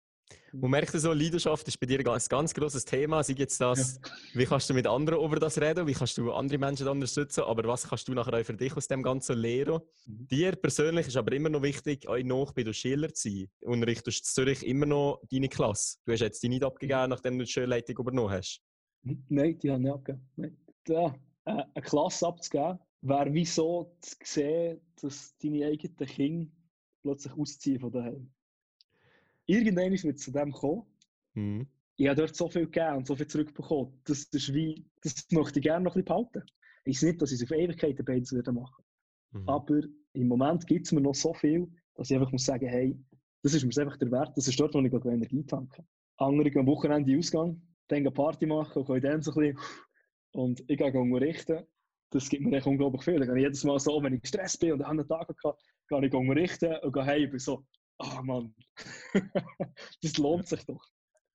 [0.56, 3.24] Man merkt so, Leidenschaft ist bei dir ein ganz, ganz grosses Thema.
[3.24, 4.12] Sei jetzt das, ja.
[4.40, 7.68] wie kannst du mit anderen über das reden, wie kannst du andere Menschen unterstützen, aber
[7.68, 9.82] was kannst du nachher auch für dich aus dem Ganzen lernen?
[10.06, 10.28] Mhm.
[10.28, 13.50] Dir persönlich ist aber immer noch wichtig, euch noch bei der Schiller zu sein.
[13.62, 15.98] Unterrichtest du Zürich immer noch deine Klasse?
[16.06, 18.62] Du hast jetzt die nicht abgegeben, nachdem du die Schulleitung übernommen hast?
[19.02, 20.30] Nein, die habe ich nicht abgegeben.
[20.36, 20.58] Nein.
[20.86, 26.52] Da, äh, eine Klasse abzugeben, wäre wie so zu sehen, dass deine eigenen Kinder
[27.02, 28.32] plötzlich ausziehen von daheim
[29.46, 30.84] irgendwann wird es zu dem kommen.
[31.34, 31.68] Mhm.
[31.96, 33.94] Ich habe dort so viel gegeben und so viel zurückbekommen.
[34.06, 36.44] Das, ist wie, das möchte ich gerne noch ein bisschen behalten.
[36.86, 38.84] Ich weiß nicht, dass ich es auf Ewigkeiten beides würde machen.
[39.32, 39.50] Mhm.
[39.50, 39.82] Aber
[40.14, 42.98] im Moment gibt es mir noch so viel, dass ich einfach muss sagen, hey,
[43.44, 44.36] das ist mir einfach der Wert.
[44.36, 45.86] Das ist dort, wo ich Energie tanke.
[46.18, 49.60] andere gehen am Wochenende Ausgang, dann eine Party machen und können dann so ein bisschen
[50.32, 51.66] und ich gehe unterrichten.
[52.10, 53.18] Das gibt mir echt unglaublich viel.
[53.20, 55.58] Dann gehe ich jedes Mal so, wenn ich gestresst bin und an den Tag hatte,
[55.90, 57.66] gehe ich unterrichten und gehe heim und bin so,
[58.00, 58.56] ah oh Mann,
[60.02, 60.84] das lohnt sich doch.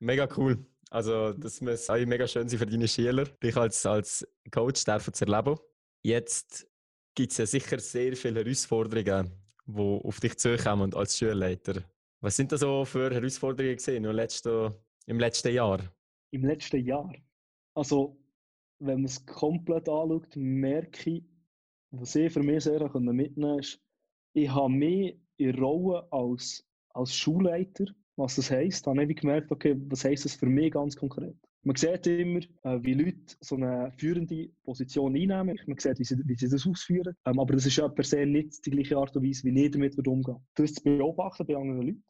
[0.00, 0.64] Mega cool.
[0.90, 4.90] Also, das muss auch mega schön sein für deine Schüler, dich als, als Coach zu
[4.90, 5.58] erleben.
[6.02, 6.66] Jetzt
[7.14, 9.30] gibt es ja sicher sehr viele Herausforderungen,
[9.66, 11.82] die auf dich zukommen als Schulleiter.
[12.20, 14.72] Was sind da so für Herausforderungen gesehen im letzten,
[15.06, 15.80] im letzten Jahr?
[16.30, 17.12] Im letzten Jahr?
[17.74, 18.16] Also,
[18.78, 21.24] wenn man es komplett anschaut, merke ich,
[21.90, 23.80] was ich für mich sehr mitnehmen konnte, ist,
[24.34, 29.50] ich habe mehr in Rolle als, als Schulleiter, was das heisst, dann habe ich gemerkt,
[29.50, 31.36] okay, was heisst das für mich ganz konkret.
[31.62, 35.58] Man sieht immer, äh, wie Leute so eine führende Position einnehmen.
[35.66, 37.14] Man sieht, wie sie, wie sie das ausführen.
[37.26, 39.70] Ähm, aber das ist ja per se nicht die gleiche Art und Weise, wie ich
[39.70, 42.04] damit umgehen Das zu beobachten bei anderen Leuten,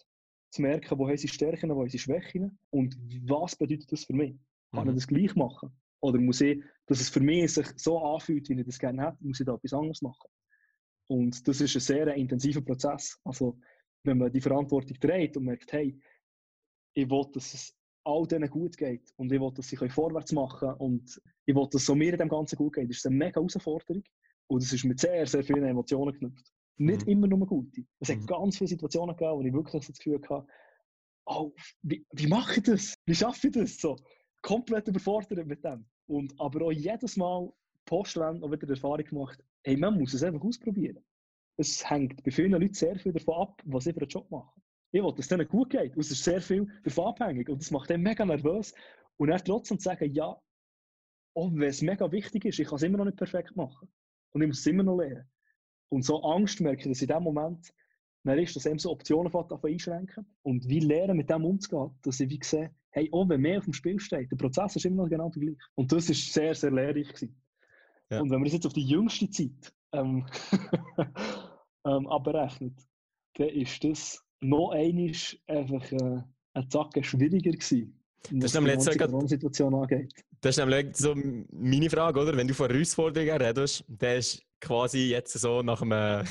[0.50, 4.14] zu merken, wo haben sie Stärken, wo haben sie Schwächen und was bedeutet das für
[4.14, 4.36] mich.
[4.72, 4.90] Kann mhm.
[4.90, 5.70] ich das gleich machen?
[6.00, 9.16] Oder muss ich, dass es für mich sich so anfühlt, wie ich das gerne hätte,
[9.20, 10.28] muss ich da etwas anderes machen?
[11.08, 13.18] Und das ist ein sehr intensiver Prozess.
[13.24, 13.58] Also,
[14.04, 15.98] wenn man die Verantwortung trägt und merkt, hey,
[16.94, 20.60] ich will, dass es all denen gut geht und ich will, dass sie vorwärts machen
[20.60, 23.06] können und ich will, dass es so mir in dem Ganzen gut geht, das ist
[23.06, 24.02] eine mega Herausforderung
[24.46, 26.52] und es ist mit sehr, sehr vielen Emotionen geknüpft.
[26.78, 27.12] Nicht mhm.
[27.12, 27.84] immer nur gute.
[28.00, 28.20] Es mhm.
[28.20, 30.46] hat ganz viele Situationen gegeben, wo ich wirklich das Gefühl hatte,
[31.26, 32.94] oh, wie, wie mache ich das?
[33.04, 33.78] Wie schaffe ich das?
[33.78, 33.96] So,
[34.42, 35.84] komplett überfordert mit dem.
[36.06, 37.52] Und aber auch jedes Mal
[37.84, 41.04] Postwend auch wieder die Erfahrung gemacht, hey, man muss es einfach ausprobieren.
[41.58, 44.62] Es hängt bei vielen Leuten sehr viel davon ab, was sie für einen Job machen.
[44.92, 45.94] Ich will, dass es denen gut geht.
[45.94, 47.50] Und es ist sehr viel davon abhängig.
[47.50, 48.72] Und das macht einen mega nervös.
[49.18, 50.40] Und dann trotzdem zu sagen, ja,
[51.34, 53.88] auch wenn es mega wichtig ist, ich kann es immer noch nicht perfekt machen.
[54.30, 55.28] Und ich muss es immer noch lernen.
[55.90, 57.70] Und so Angst merke ich, dass in dem Moment
[58.24, 59.30] dann ist, dass eben so Optionen
[59.62, 60.34] einschränken.
[60.42, 63.64] Und wie lernen, mit dem umzugehen, dass ich wie sehe, hey, auch wenn mehr auf
[63.64, 65.58] dem Spiel steht, der Prozess ist immer noch genau der gleiche.
[65.74, 67.28] Und das war sehr, sehr lehrreich.
[68.10, 68.20] Ja.
[68.20, 70.26] Und wenn man das jetzt auf die jüngste Zeit ähm,
[71.86, 72.78] ähm, abrechnet,
[73.34, 75.12] dann ist das noch einmal
[75.46, 76.22] einfach äh,
[76.54, 77.94] ein Zacken schwieriger gewesen.
[78.30, 80.12] Das ist nämlich jetzt Situation angeht.
[80.40, 81.14] Das ist nämlich so
[81.50, 82.36] meine Frage, oder?
[82.36, 85.90] Wenn du von Herausforderungen redest, dann ist quasi jetzt so nach dem,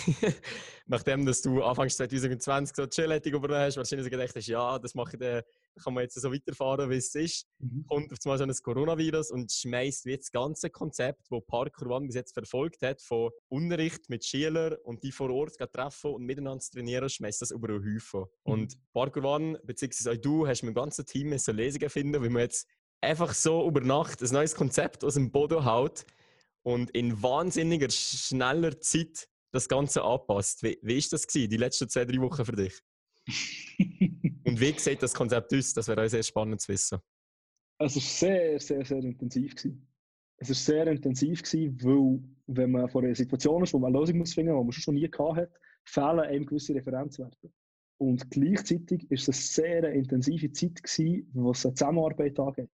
[0.86, 4.96] nachdem dass du Anfang 2020 so die Schulleitung übernommen hast, wahrscheinlich gedacht hast, ja, das
[4.96, 5.42] mache ich dann
[5.78, 7.48] kann man jetzt so weiterfahren, wie es ist.
[7.60, 7.86] Mhm.
[7.88, 12.08] Kommt auf einmal so ein Coronavirus und schmeißt wie das ganze Konzept, das Parkour One
[12.08, 16.64] bis jetzt verfolgt hat, von Unterricht mit Schülern und die vor Ort treffen und miteinander
[16.72, 18.22] trainieren, schmeißt das über einen Haufen.
[18.22, 18.54] Mhm.
[18.54, 22.30] Und Parkour One, beziehungsweise auch du, hast mit dem ganzen Team so Lesungen finden, wie
[22.30, 22.68] man jetzt
[23.02, 26.06] einfach so über Nacht ein neues Konzept aus dem Boden haut
[26.64, 30.64] und in wahnsinniger, schneller Zeit das Ganze anpasst.
[30.64, 32.82] Wie, wie ist das gewesen, die letzten zwei, drei Wochen für dich?
[34.46, 35.74] Und wie sieht das Konzept aus?
[35.74, 37.00] Das wäre auch sehr spannend zu wissen.
[37.80, 39.56] Es war sehr, sehr, sehr intensiv.
[39.56, 39.88] Gewesen.
[40.38, 44.00] Es war sehr intensiv, gewesen, weil, wenn man vor einer Situation ist, wo man eine
[44.00, 45.52] Lösung muss finden muss, die man schon nie gehabt hat,
[45.86, 47.52] fehlen einem gewisse Referenzwerte.
[48.00, 52.70] Und gleichzeitig war es eine sehr intensive Zeit, gewesen, was eine Zusammenarbeit angeht.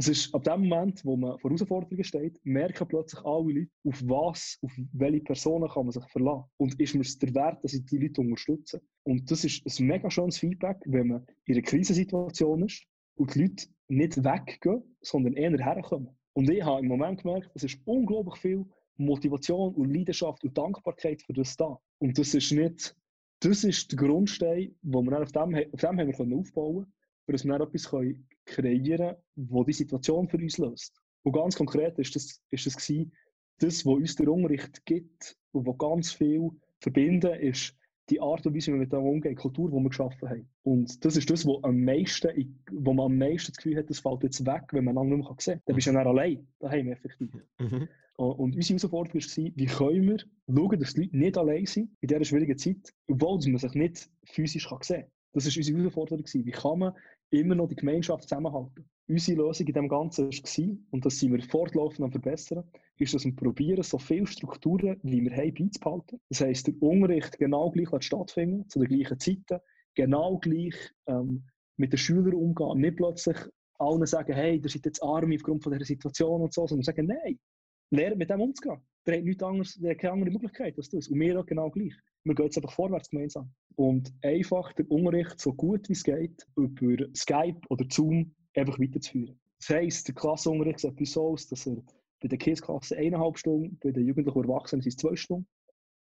[0.00, 4.00] Es ist ab dem Moment, wo man vor Herausforderungen steht, merken plötzlich alle Leute, auf
[4.08, 6.48] was, auf welche Personen kann man sich verlassen.
[6.56, 8.80] Und ist mir es der Wert, dass ich die Leute unterstütze.
[9.02, 12.86] Und das ist ein mega schönes Feedback, wenn man in einer Krisensituation ist
[13.16, 16.16] und die Leute nicht weggehen, sondern eher herkommen.
[16.32, 18.64] Und ich habe im Moment gemerkt, es ist unglaublich viel
[18.96, 21.78] Motivation und Leidenschaft und Dankbarkeit für das da.
[21.98, 22.96] Und das ist nicht,
[23.40, 26.92] das ist der Grundstein, wo wir auf dem, auf dem haben wir aufbauen können,
[27.30, 27.88] für dass wir dann etwas
[28.44, 31.00] kreieren können, das die Situation für uns löst.
[31.22, 33.12] Und ganz konkret ist das, ist das gewesen,
[33.58, 37.76] das, was uns der Unterricht gibt und was ganz viel verbinden, ist
[38.08, 40.48] die Art und Weise, wie wir mit dem umgehen, die Kultur, die wir geschaffen haben.
[40.62, 44.00] Und das ist das, wo, am meisten, wo man am meisten das Gefühl hat, das
[44.00, 45.62] fällt jetzt weg, wenn man lange nicht mehr sehen kann.
[45.66, 47.30] Dann bist du ja dann allein, daheim effektiv.
[47.60, 47.88] Mhm.
[48.16, 50.18] Und unsere Herausforderung war, wie können wir
[50.54, 54.10] schauen, dass die Leute nicht allein sind in dieser schwierigen Zeit, obwohl man sich nicht
[54.24, 55.10] physisch sehen kann.
[55.32, 56.24] Das war unsere Herausforderung.
[56.24, 56.92] Wie kann man
[57.30, 58.88] immer noch die Gemeinschaft zusammenhalten.
[59.08, 62.64] Unsere Lösung in dem Ganzen war, und das sind wir fortlaufend am verbessern,
[62.98, 66.20] ist, dass wir probieren, so viele Strukturen, wie wir haben, beizubehalten.
[66.28, 69.60] Das heisst, der Unterricht genau gleich stattfinden, zu den gleichen Zeiten,
[69.94, 70.74] genau gleich
[71.06, 71.44] ähm,
[71.76, 73.36] mit den Schülern umgehen, nicht plötzlich
[73.78, 77.06] allen sagen, hey, ihr seid jetzt arm aufgrund von dieser Situation und so, sondern sagen,
[77.06, 77.38] nein,
[77.90, 78.80] lernt mit dem umzugehen.
[79.06, 81.08] Der hat, nichts anderes, der hat keine andere Möglichkeit als das.
[81.08, 81.94] Und wir auch genau gleich.
[82.24, 83.52] Wir gehen jetzt einfach vorwärts gemeinsam.
[83.76, 89.38] Und einfach den Unterricht so gut wie es geht über Skype oder Zoom einfach weiterzuführen.
[89.58, 91.76] Das heisst, der Klassenunterricht sieht so aus, dass er
[92.20, 95.46] bei der Kids-Klasse eineinhalb Stunden, bei den Jugendlichen und Erwachsenen sind es zwei Stunden,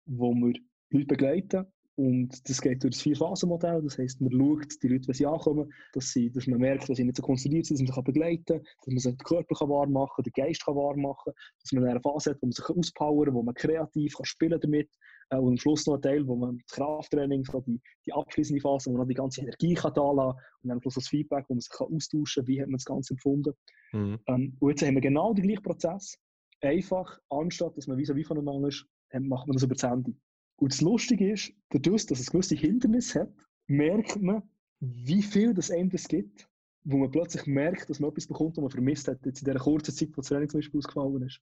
[0.06, 0.54] wo wir
[0.90, 3.82] Leute begleiten Und das geht durch das Vier-Phasen-Modell.
[3.84, 6.98] Das heisst, man schaut die Leute, wenn sie ankommen, dass, sie, dass man merkt, dass
[6.98, 9.70] sie nicht so konzentriert sind, dass man sich begleiten kann, dass man sich den Körper
[9.70, 12.48] warm machen kann, den Geist kann warm machen kann, dass man eine Phase hat, wo
[12.48, 14.90] man sich auspowern kann, wo man kreativ kann spielen damit
[15.30, 18.88] und am Schluss noch ein Teil, wo man das Krafttraining, so die, die abschließende Phase,
[18.88, 21.46] wo man noch die ganze Energie kann da lassen und dann am Schluss das Feedback,
[21.48, 23.54] wo man sich kann austauschen kann, wie hat man das Ganze empfunden.
[23.92, 24.20] Mhm.
[24.28, 26.18] Ähm, und jetzt haben wir genau den gleichen Prozess,
[26.62, 28.86] einfach, anstatt dass man wie wie voneinander ist,
[29.20, 30.16] macht man das über das Handy.
[30.58, 33.34] Und das Lustige ist, dadurch, dass es gewisse Hindernisse hat,
[33.68, 34.44] merkt man,
[34.80, 36.48] wie viel das einem das gibt,
[36.84, 39.60] wo man plötzlich merkt, dass man etwas bekommt, was man vermisst hat, jetzt in dieser
[39.60, 41.42] kurzen Zeit, wo das Training zum Beispiel ausgefallen ist.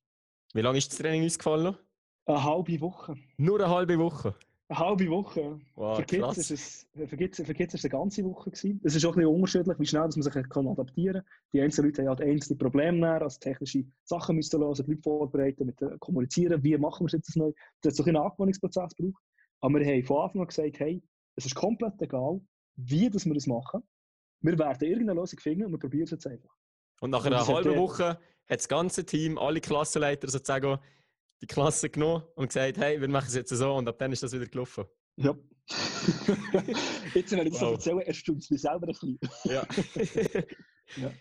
[0.54, 1.78] Wie lange ist das Training ausgefallen?
[2.26, 3.16] Eine halbe Woche.
[3.38, 4.36] Nur eine halbe Woche?
[4.68, 5.60] Eine halbe Woche.
[5.76, 8.50] Wow, für, Kids ist es, für, Kids, für Kids ist es eine ganze Woche.
[8.50, 8.82] Gewesen.
[8.84, 11.32] Es ist auch ein bisschen unterschiedlich, wie schnell man sich kann adaptieren kann.
[11.54, 15.04] Die einzelnen Leute haben halt einzelne Probleme, mehr, also technische Sachen müssen lösen, die Leute
[15.04, 17.52] vorbereiten, mit kommunizieren, wie machen wir es jetzt neu.
[17.82, 19.24] Das hat so einen Angewöhnungsprozess gebraucht.
[19.62, 21.04] Aber wir haben von Anfang an gesagt, hey,
[21.36, 22.42] es ist komplett egal,
[22.76, 23.84] wie das wir das machen.
[24.42, 26.56] Wir werden irgendeine Lösung finden und wir probieren es jetzt einfach.
[27.02, 30.80] Und nach einer halben Woche hat das ganze Team, alle Klassenleiter sozusagen,
[31.46, 34.24] die Klasse genommen und gesagt, hey, wir machen es jetzt so und ab dann ist
[34.24, 34.86] das wieder gelaufen.
[35.18, 35.36] Ja.
[37.14, 37.70] jetzt, wenn ich das wow.
[37.70, 39.20] so erzähle, erstaunt es mich selber ein bisschen.
[39.46, 39.66] Ja.
[40.98, 41.12] ja.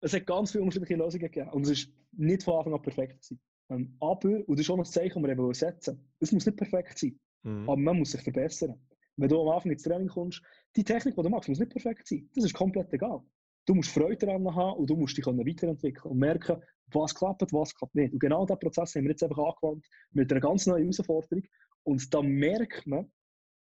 [0.00, 3.22] Es hat ganz viele unterschiedliche Lösungen gegeben und es war nicht von Anfang an perfekt.
[3.22, 3.40] Gewesen.
[3.70, 6.58] Ähm, aber, und das ist auch noch das Zeichen, das wir setzen es muss nicht
[6.58, 7.68] perfekt sein, mhm.
[7.68, 8.80] aber man muss sich verbessern.
[9.16, 10.42] Wenn du am Anfang ins Training kommst,
[10.74, 12.28] die Technik, die du machst, muss nicht perfekt sein.
[12.34, 13.22] Das ist komplett egal.
[13.64, 17.74] Du musst Freude daran haben und du musst dich weiterentwickeln und merken, was klappt, was
[17.74, 18.12] klappt nicht.
[18.12, 21.44] Und genau diesen Prozess haben wir jetzt einfach angewandt mit einer ganz neuen Herausforderung.
[21.84, 23.10] Und da merkt man,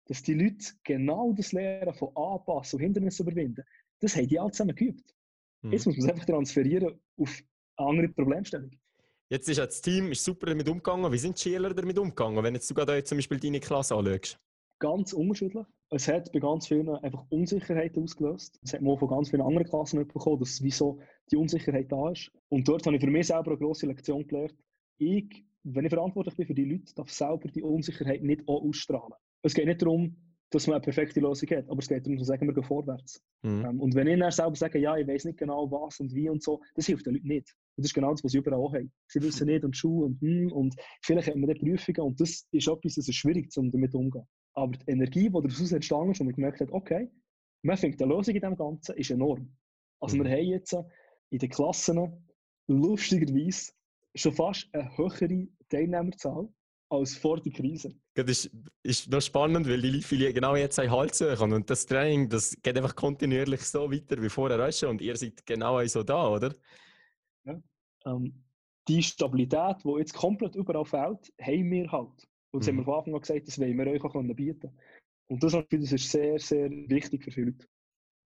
[0.07, 3.65] dass die Leute genau das Lernen von Anpassen und Hindernissen überwinden,
[4.01, 5.15] das haben die alle zusammen geübt.
[5.63, 5.73] Mhm.
[5.73, 7.43] Jetzt muss man es einfach transferieren auf
[7.77, 8.71] eine andere Problemstellung.
[9.29, 11.11] Jetzt ist das Team ist super damit umgegangen.
[11.11, 14.39] Wie sind die Schüler damit umgegangen, wenn jetzt du gerade zum Beispiel deine Klasse anschaust?
[14.79, 15.65] Ganz unterschiedlich.
[15.95, 18.59] Es hat bei ganz vielen einfach Unsicherheit ausgelöst.
[18.65, 20.99] Es hat man auch von ganz vielen anderen Klassen mitbekommen, dass wieso
[21.31, 22.33] die Unsicherheit da ist.
[22.49, 24.57] Und dort habe ich für mich selber eine grosse Lektion gelernt.
[24.97, 29.13] Ich, wenn ich verantwortlich bin für die Leute, darf selber die Unsicherheit nicht auch ausstrahlen.
[29.43, 30.17] Es geht nicht darum,
[30.49, 33.23] dass man eine perfekte Lösung hat, aber es geht darum, zu sagen, wir gehen vorwärts.
[33.43, 33.65] Mhm.
[33.65, 36.29] Ähm, und wenn ich dann selber sage, ja, ich weiß nicht genau was und wie
[36.31, 37.55] und so, das hilft den Leuten nicht.
[37.77, 38.91] Und das ist genau das, was sie überall auch haben.
[39.09, 42.47] Sie wissen nicht und Schuhe und hm, und vielleicht hat man dann Prüfungen und das
[42.51, 44.27] ist etwas, das ist schwierig, um damit umzugehen.
[44.55, 47.11] Aber die Energie, die daraus entstanden ist und man gemerkt hat, okay,
[47.63, 49.57] man findet eine Lösung in dem Ganzen, ist enorm.
[50.01, 50.25] Also mhm.
[50.25, 50.77] wir haben jetzt
[51.31, 52.29] in den Klassen
[52.69, 53.73] lustigerweise
[54.15, 56.49] schon fast eine höhere Teilnehmerzahl
[56.91, 57.95] als vor der Krise.
[58.15, 58.51] Das ist,
[58.83, 61.53] ist noch spannend, weil die Leute genau jetzt einen Halt suchen.
[61.55, 64.91] Und das Training, das geht einfach kontinuierlich so weiter wie vorher schon.
[64.91, 66.55] Und ihr seid genau so da, oder?
[67.45, 67.63] Ja.
[68.05, 68.45] Ähm,
[68.89, 72.29] die Stabilität, die jetzt komplett überall fehlt, haben wir halt.
[72.53, 72.71] Und das mhm.
[72.71, 74.79] haben wir von Anfang an gesagt, das wollen wir euch auch bieten können.
[75.29, 77.67] Und das, das ist sehr, sehr wichtig für viele Leute.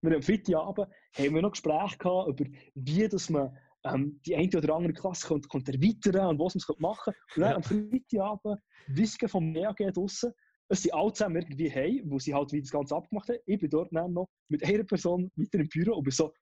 [0.03, 4.37] Wir haben am Freitagabend haben wir noch Gespräche gehabt über, wie dass man ähm, die
[4.37, 7.37] eine oder andere Klasse könnte, könnte erweitern und was man es machen könnte.
[7.37, 7.57] Und dann ja.
[7.57, 10.33] am Freitagabend Wissen vom MEAG draussen,
[10.69, 13.39] es sind alle zusammen irgendwie hey, wo sie halt wie das Ganze abgemacht haben.
[13.47, 16.33] Ich bin dort dann noch mit einer Person weiter im Büro und bin so,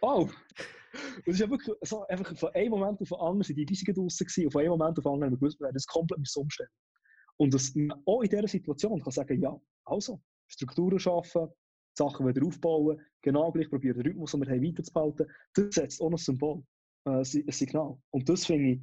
[0.00, 0.28] oh!
[1.26, 3.94] Und es ist wirklich so, einfach von einem Moment auf den anderen sind die Wiesungen
[3.94, 5.86] draussen gewesen und von einem Moment auf den anderen haben wir gewusst, wir werden das
[5.86, 6.70] komplett umstellen.
[7.38, 11.48] Und dass man auch in dieser Situation kann sagen, ja, also, Strukturen schaffen,
[11.96, 16.10] Sachen wieder aufbauen, genau gleich probieren, den Rhythmus, den wir haben, weiterzuhalten, das setzt auch
[16.10, 16.62] ein Symbol,
[17.06, 17.96] äh, ein Signal.
[18.10, 18.80] Und das finde ich,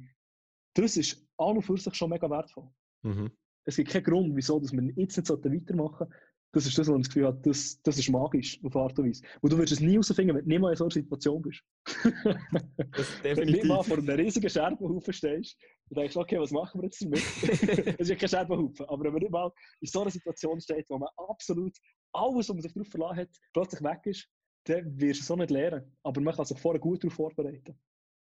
[0.74, 2.68] das ist an und für sich schon mega wertvoll.
[3.02, 3.30] Mhm.
[3.64, 6.14] Es gibt keinen Grund, wieso dass wir jetzt nicht weitermachen sollten.
[6.52, 9.08] Das ist das, was ich das Gefühl habe, das, das ist magisch auf Art und
[9.08, 9.22] Weise.
[9.42, 11.62] Und du wirst es nie herausfinden, wenn du nicht mal in so einer Situation bist.
[13.22, 16.86] wenn du nicht mal vor einem riesigen Scherbenhaufen stehst und denkst, okay, was machen wir
[16.86, 17.20] jetzt damit?
[17.98, 20.86] Es ist ja kein Scherbenhaufen, aber wenn man nicht mal in so einer Situation steht,
[20.88, 21.76] wo man absolut
[22.12, 24.28] alles, was man sich darauf verlassen hat, plötzlich weg ist,
[24.64, 25.96] dann wirst du es so nicht lernen.
[26.02, 27.78] Aber man kann sich vorher gut darauf vorbereiten.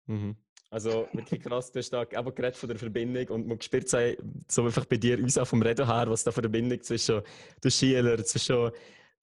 [0.06, 0.36] Mhm.
[0.70, 4.64] Also wirklich krass, du hast da eben geredet von der Verbindung und man spürt so
[4.64, 7.22] einfach bei dir uns auch vom Reden her, was da für eine Verbindung zwischen
[7.62, 8.70] den Schülern, zwischen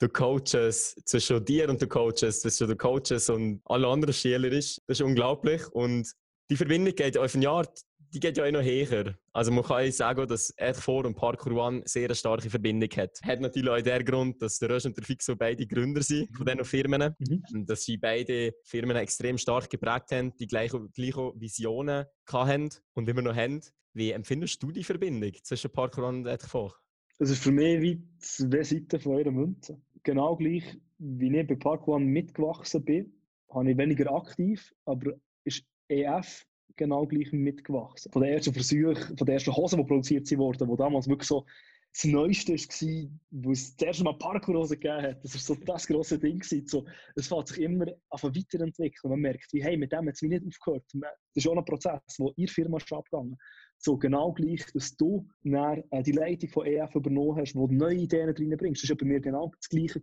[0.01, 4.81] den Coaches, zwischen dir und den Coaches, zwischen den Coaches und allen anderen Schülern ist.
[4.87, 6.09] Das ist unglaublich und
[6.49, 7.67] die Verbindung geht auf ein Jahr
[8.13, 9.15] die geht ja auch noch höher.
[9.31, 13.19] Also man kann sagen, dass R4 und Parkour One sehr eine starke Verbindung hat.
[13.23, 16.45] Hat natürlich auch den Grund, dass der Rösch und der Fixo beide Gründer sind von
[16.45, 17.15] diesen Firmen.
[17.19, 17.65] Mhm.
[17.65, 23.21] Dass sie beide Firmen extrem stark geprägt haben, die gleichen gleiche Visionen hatten und immer
[23.21, 23.61] noch haben.
[23.93, 26.71] Wie empfindest du die Verbindung zwischen Parkour One und R4?
[27.19, 29.79] Es ist für mich wie zwei Seiten von eurer Münze.
[30.03, 30.63] Genau gleich,
[30.97, 33.13] wie ich bei Parkour One mitgewachsen bin,
[33.49, 38.11] habe ich weniger aktiv, aber ist EF genau gleich mitgewachsen.
[38.11, 41.45] Von den ersten Versuchen, von den ersten Hosen, die produziert wurden, die damals wirklich so
[41.93, 45.23] das Neueste war, wo es das erste Mal Parkourhose gegeben hat.
[45.23, 46.41] Das war so das grosse Ding.
[46.41, 49.11] So, es fängt sich immer auf weiterentwickeln.
[49.11, 50.85] Man merkt, wie, hey, mit dem hat es nicht aufgehört.
[50.93, 53.37] Das ist auch ein Prozess, der in Firma ist abgegangen.
[53.77, 57.73] So genau gleich, dass du dann, äh, die Leitung von EF übernommen hast, wo du
[57.73, 58.83] neue Ideen reinbringst.
[58.83, 59.99] Das war bei mir genau das Gleiche.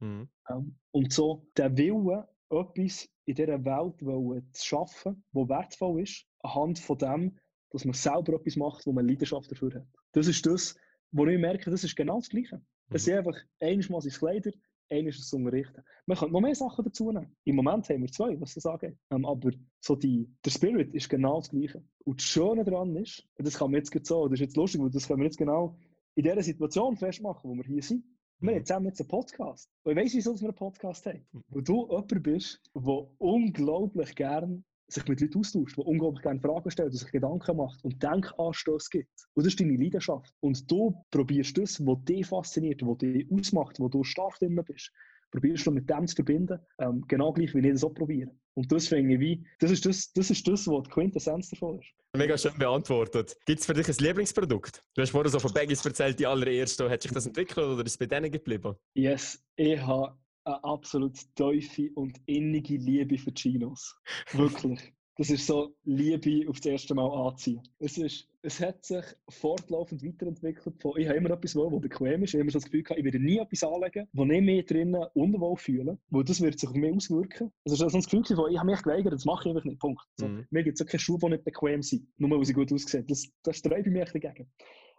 [0.00, 0.28] Mhm.
[0.50, 6.78] Ähm, und so der Wille, etwas in dieser Welt zu schaffen, das wertvoll ist, anhand
[6.78, 7.38] von dem,
[7.70, 9.86] dass man selber etwas macht, wo man Leidenschaft dafür hat.
[10.12, 10.76] Das ist das,
[11.10, 12.62] wo ich merke, das ist genau das Gleiche.
[12.90, 13.04] Es mhm.
[13.04, 14.52] sind einfach einmal sind Kleider,
[14.88, 15.82] einmal ist es Unterrichten.
[16.06, 17.34] Man könnte noch mehr Sachen dazu nehmen.
[17.44, 18.96] Im Moment haben wir zwei, was das angeht.
[19.10, 21.82] Ähm, aber so die, der Spirit ist genau das Gleiche.
[22.04, 24.90] Und das Schöne daran ist, das kann man jetzt so, das ist jetzt lustig, weil
[24.90, 25.76] das können wir jetzt genau
[26.14, 28.04] in dieser Situation festmachen, wo wir hier sind.
[28.40, 28.64] Wir haben mhm.
[28.64, 29.70] zusammen jetzt einen Podcast.
[29.82, 31.26] Und ich weiss, wieso wir einen Podcast haben.
[31.32, 31.44] Mhm.
[31.48, 36.70] Weil du jemand bist, der unglaublich gern sich mit Leuten austauscht, der unglaublich gerne Fragen
[36.70, 39.26] stellt, der sich Gedanken macht und Denkanstöße gibt.
[39.34, 40.32] Und das ist deine Leidenschaft.
[40.40, 44.92] Und du probierst das, was dich fasziniert, was dich ausmacht, wo du stark drin bist,
[45.30, 48.30] probierst du mit dem zu verbinden, ähm, genau gleich wie ich das auch probiere.
[48.54, 51.78] Und das finde ich wie, das ist das, das ist das, was die Quintessenz davon
[51.78, 51.88] ist.
[52.16, 53.36] Mega schön beantwortet.
[53.44, 54.82] Gibt es für dich ein Lieblingsprodukt?
[54.94, 56.88] Du hast vorhin so von Baggies erzählt, die allererste.
[56.88, 58.74] Hat sich das entwickelt oder ist es bei denen geblieben?
[58.94, 63.94] Yes, ich habe eine absolut tiefe und innige Liebe für Chinos.
[64.32, 64.94] Wirklich.
[65.18, 67.62] Das ist so Liebe auf das erste Mal anziehen.
[67.78, 70.80] Es, ist, es hat sich fortlaufend weiterentwickelt.
[70.80, 72.30] Von, ich habe immer etwas, was bequem ist.
[72.30, 74.66] Ich habe immer so das Gefühl, gehabt, ich werde nie etwas anlegen, wo ich mich
[74.66, 75.98] drinnen unwohl fühle.
[76.10, 77.50] Weil das wird sich auf mich auswirken.
[77.64, 79.64] Also das ist so ein Gefühl, wo ich habe mich geweigert, das mache ich einfach
[79.64, 79.80] nicht.
[79.80, 80.04] Punkt.
[80.18, 80.46] So, mhm.
[80.50, 82.06] Mir gibt es keine Schuhe, die nicht bequem sind.
[82.18, 83.06] Nur weil sie gut aussehen.
[83.06, 84.50] Das, das sträube ich mich dagegen.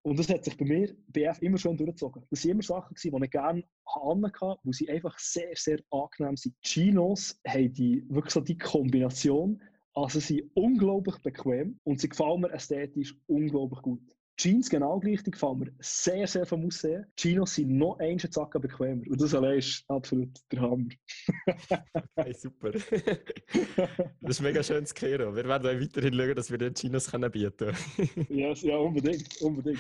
[0.02, 2.24] Und das hat sich bei mir, BF, immer schon durchgezogen.
[2.30, 6.56] Das waren immer Sachen, die ich gerne hatte, weil sie einfach sehr, sehr angenehm sind.
[6.62, 9.62] Chinos haben die, wirklich so die Kombination,
[9.98, 14.02] also sie sind unglaublich bequem und sie gefallen mir ästhetisch unglaublich gut.
[14.40, 17.08] Jeans genau gleich, die gefallen mir sehr, sehr vom Aussehen.
[17.16, 19.02] Chinos sind noch einen Zacken bequemer.
[19.10, 20.90] Und das allein ist absolut der Hammer.
[22.16, 22.74] hey, super.
[22.74, 22.86] das
[24.22, 25.36] ist mega schön zu hören.
[25.36, 28.28] Wir werden auch weiterhin schauen, dass wir den Chinos bieten können.
[28.30, 29.42] yes, ja, unbedingt.
[29.42, 29.80] unbedingt.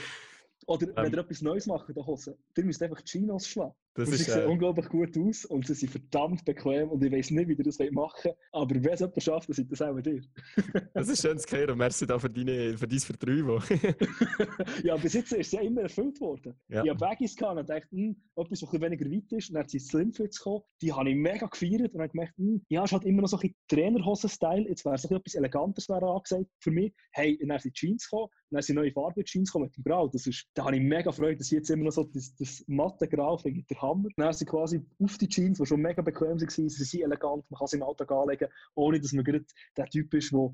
[0.65, 3.75] Oder wenn ähm, ihr etwas Neues macht der Hose, ihr müsst einfach Chinos schlagen.
[3.97, 7.11] Das ist, sie sehen äh, unglaublich gut aus und sie sind verdammt bequem und ich
[7.11, 9.81] weiß nicht, wie ihr das machen wollt, aber wenn es jemand schafft, dann seid das
[9.81, 10.21] auch dir.
[10.93, 11.77] das ist schön zu hören.
[11.77, 13.63] Merci da für, deine, für dein Vertrauen.
[14.83, 16.53] ja, bis jetzt ist es ja immer erfüllt worden.
[16.67, 16.83] Ja.
[16.83, 19.81] Ich habe Baggies gehabt und dachte, hm, etwas, was weniger weit ist, und dann sind
[19.81, 23.23] Slimfits gekommen, die habe ich mega gefeiert und habe gemerkt, hm, ja, es hat immer
[23.23, 26.93] noch so ein Trainerhosen-Style, jetzt wäre es etwas Elegantes angesagt für mich.
[27.11, 30.07] Hey, und dann sind Jeans gekommen, dann sind neue Farbe Jeans gekommen mit dem Grau.
[30.07, 32.63] Das ist, da habe ich mega Freude, dass ich jetzt immer noch so das, das
[32.67, 34.09] matte Grau finde, der Hammer.
[34.15, 37.57] Dann sind quasi auf die Jeans, die schon mega bequem waren, sie sind elegant, man
[37.57, 39.45] kann sie im Alltag anlegen, ohne dass man gerade
[39.75, 40.51] der Typ ist, der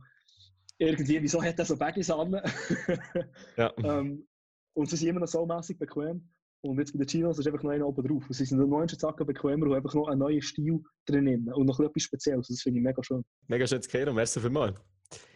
[0.78, 2.34] irgendwie, wieso hat er so Baggies an?
[3.58, 3.74] ja.
[3.84, 4.28] ähm,
[4.74, 6.30] und sie sind immer noch so mäßig bequem.
[6.62, 8.24] Und jetzt bei den Chinos ist einfach noch einer oben drauf.
[8.30, 11.80] sie sind noch 19 Zacken bequemer und einfach noch einen neuen Stil drin und noch
[11.82, 12.48] etwas Spezielles.
[12.48, 13.24] Das finde ich mega schön.
[13.48, 14.15] Mega schön zu hören.
[14.15, 14.80] Merci vielmals.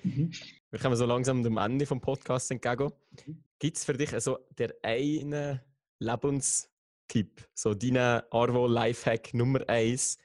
[0.03, 0.31] Mhm.
[0.71, 2.91] Wir kommen so langsam dem Ende des Podcasts entgegen.
[3.25, 3.43] Mhm.
[3.59, 5.63] Gibt es für dich also der eine
[5.99, 6.69] Lebens-
[7.07, 10.17] Tipp, so deinen Arvo Lifehack Nummer eins,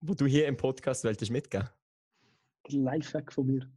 [0.00, 1.68] wo du hier im Podcast willst mitgeben?
[2.70, 3.70] Der Lifehack von mir.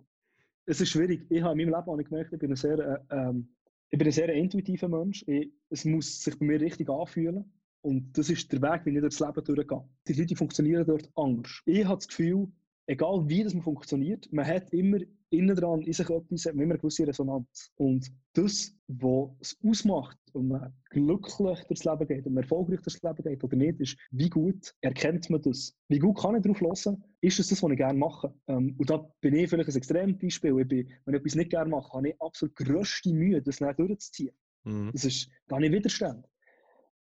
[0.66, 1.26] Es ist schwierig.
[1.30, 3.50] Ich habe in meinem Leben ich gemerkt, ich bin ein sehr, äh, ähm,
[3.90, 5.24] ich bin ein sehr intuitiver Mensch.
[5.28, 7.52] Ich, es muss sich bei mir richtig anfühlen.
[7.82, 9.90] Und das ist der Weg, wie ich durchs Leben durchgehe.
[10.08, 11.62] Die Leute funktionieren dort anders.
[11.66, 12.48] Ich habe das Gefühl,
[12.88, 16.64] egal wie das man funktioniert, man hat immer innen dran in sich etwas, hat man
[16.64, 17.72] immer eine gewisse Resonanz.
[17.76, 23.02] Und das, was es ausmacht, ob man glücklich durchs Leben geht, ob man erfolgreich durchs
[23.02, 25.76] Leben geht oder nicht, ist, wie gut erkennt man das?
[25.88, 27.04] Wie gut kann ich darauf hören?
[27.22, 28.34] Ist es das, was ich gerne mache?
[28.48, 30.60] Ähm, und da bin ich vielleicht ein extremes Beispiel.
[30.60, 33.80] Ich bin, wenn ich etwas nicht gerne mache, habe ich absolut grösste Mühe, das nicht
[33.80, 34.36] durchzuziehen.
[34.64, 34.92] Mhm.
[34.92, 36.26] Das ist, habe ich Widerstand.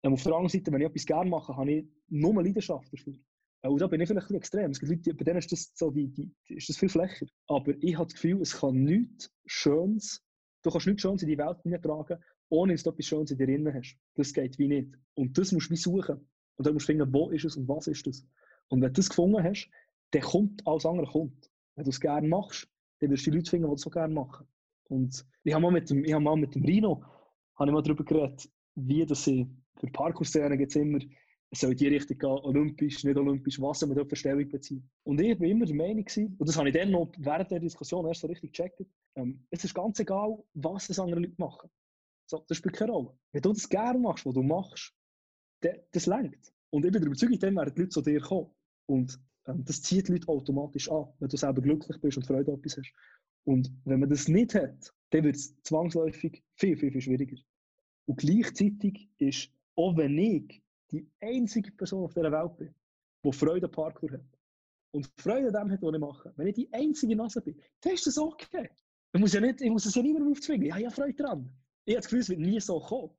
[0.03, 3.15] Ähm, auf der anderen Seite, wenn ich etwas gerne mache, habe ich nur Leidenschaft dafür.
[3.67, 4.71] Und da bin ich vielleicht ein extrem.
[4.71, 7.25] Es gibt Leute, bei denen ist das, so die, die, ist das viel flächer.
[7.47, 10.23] Aber ich habe das Gefühl, es kann nichts Schönes,
[10.63, 12.17] du kannst nichts Schönes in die Welt hineintragen,
[12.49, 13.97] ohne dass du etwas Schönes in dir drin hast.
[14.15, 14.93] Das geht wie nicht.
[15.15, 16.27] Und das musst du wie suchen.
[16.57, 18.25] Und dann musst du finden, wo ist es und was ist es.
[18.69, 19.69] Und wenn du das gefunden hast,
[20.11, 21.49] dann kommt alles andere kommt.
[21.75, 22.67] Wenn du es gerne machst,
[22.99, 24.47] dann wirst du die Leute finden, die es so gerne machen.
[24.87, 27.03] Und ich habe mal mit dem, ich habe mal mit dem Rino
[27.59, 29.47] ich mal darüber geredet, wie das sie
[29.79, 30.99] für Parkour-Szenen gibt immer
[31.59, 34.83] soll in die Richtung gehen, olympisch, nicht olympisch, was man dort für Stellung bezieht.
[35.03, 38.05] Und ich war immer der Meinung, und das habe ich dann noch während der Diskussion
[38.05, 38.85] erst so richtig gecheckt,
[39.15, 41.69] ähm, es ist ganz egal, was das andere Leute machen.
[42.27, 43.17] So, das spielt keine Rolle.
[43.31, 44.93] Wenn du das gerne machst, was du machst,
[45.91, 46.53] das lenkt.
[46.71, 48.51] Und ich bin der Überzeugung, dann werden die Leute zu dir kommen.
[48.87, 52.51] Und ähm, das zieht die Leute automatisch an, wenn du selber glücklich bist und Freude
[52.51, 52.93] an etwas hast.
[53.45, 57.37] Und wenn man das nicht hat, dann wird es zwangsläufig viel, viel, viel schwieriger.
[58.07, 60.61] Und gleichzeitig ist, auch wenn ich
[60.91, 62.75] die einzige Person auf dieser Welt bin,
[63.23, 64.39] die Freude am Parkour hat
[64.91, 67.93] und Freude an dem hat, was ich mache, wenn ich die einzige Nase bin, dann
[67.93, 68.69] ist das okay.
[69.13, 70.67] Ich muss, ja nicht, ich muss es ja niemandem aufzwingen.
[70.67, 71.49] Ich habe ja Freude daran.
[71.85, 73.11] Ich habe das Gefühl, es wird nie so kommen.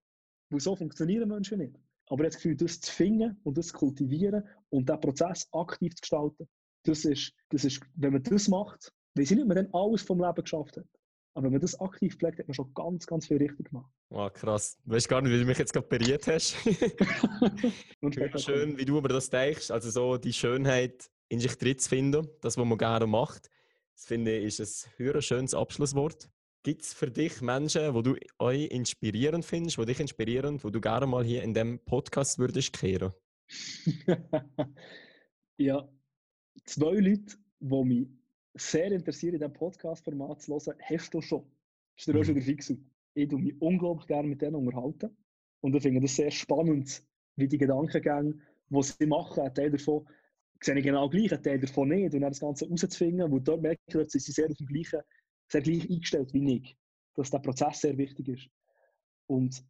[0.51, 1.75] Weil so funktionieren Menschen nicht.
[2.09, 5.49] Aber ich habe das Gefühl, das zu finden und das zu kultivieren und diesen Prozess
[5.53, 6.49] aktiv zu gestalten,
[6.85, 10.03] das ist, das ist wenn man das macht, weiß ich nicht, ob man dann alles
[10.03, 10.87] vom Leben geschafft hat.
[11.37, 13.93] Aber wenn man das aktiv pflegt, hat man schon ganz, ganz viel richtig gemacht.
[14.09, 14.79] Wow, krass.
[14.87, 16.57] Du weißt gar nicht, wie du mich jetzt gerade beriert hast.
[18.43, 19.71] Schön, wie du über das denkst.
[19.71, 23.51] Also so die Schönheit in sich drin zu finden, das, was man gerne macht.
[23.93, 26.31] Das finde ich ist ein höher schönes Abschlusswort.
[26.63, 30.81] Gibt es für dich Menschen, wo du euch inspirierend findest, wo dich inspirieren, wo du
[30.81, 33.13] gerne mal hier in dem Podcast würdest kehren?
[35.59, 35.87] ja,
[36.65, 38.09] zwei Leute, die mich
[38.57, 41.45] sehr interessieren, in diesem Podcast-Format zu hören, hast du schon.
[41.97, 42.35] Das ist der mhm.
[42.35, 42.77] der Fixu.
[43.15, 45.17] Ich tue mich unglaublich gerne mit denen unterhalten.
[45.61, 47.03] Und ich finde das sehr spannend,
[47.37, 48.35] wie die Gedankengänge,
[48.69, 50.07] die sie machen, ein Teil davon
[50.63, 52.15] sehe ich genau gleich, ein Teil davon nicht.
[52.15, 55.01] Und dann das Ganze herauszufinden, wo dort merke ich, sie sehr auf dem gleichen
[55.49, 56.77] sehr gleich eingestellt wie ich,
[57.15, 58.49] dass der Prozess sehr wichtig ist.
[59.27, 59.65] Und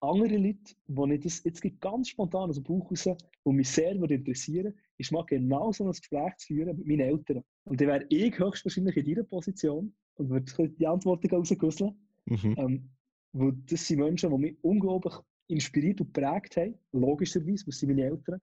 [0.00, 3.08] andere Leute, die ich das jetzt ganz spontan aus dem Bauch raus,
[3.44, 7.00] die mich sehr würde interessieren, ist mal genau so ein Gespräch zu führen mit meinen
[7.00, 7.42] Eltern.
[7.64, 11.96] Und dann wäre ich höchstwahrscheinlich in dieser Position und würde die Antworten rausgüsseln.
[12.26, 12.54] Mhm.
[12.56, 12.90] Ähm,
[13.32, 15.14] weil das sind Menschen, die mich unglaublich
[15.48, 18.40] inspiriert und prägt haben, logischerweise, das sind meine Eltern.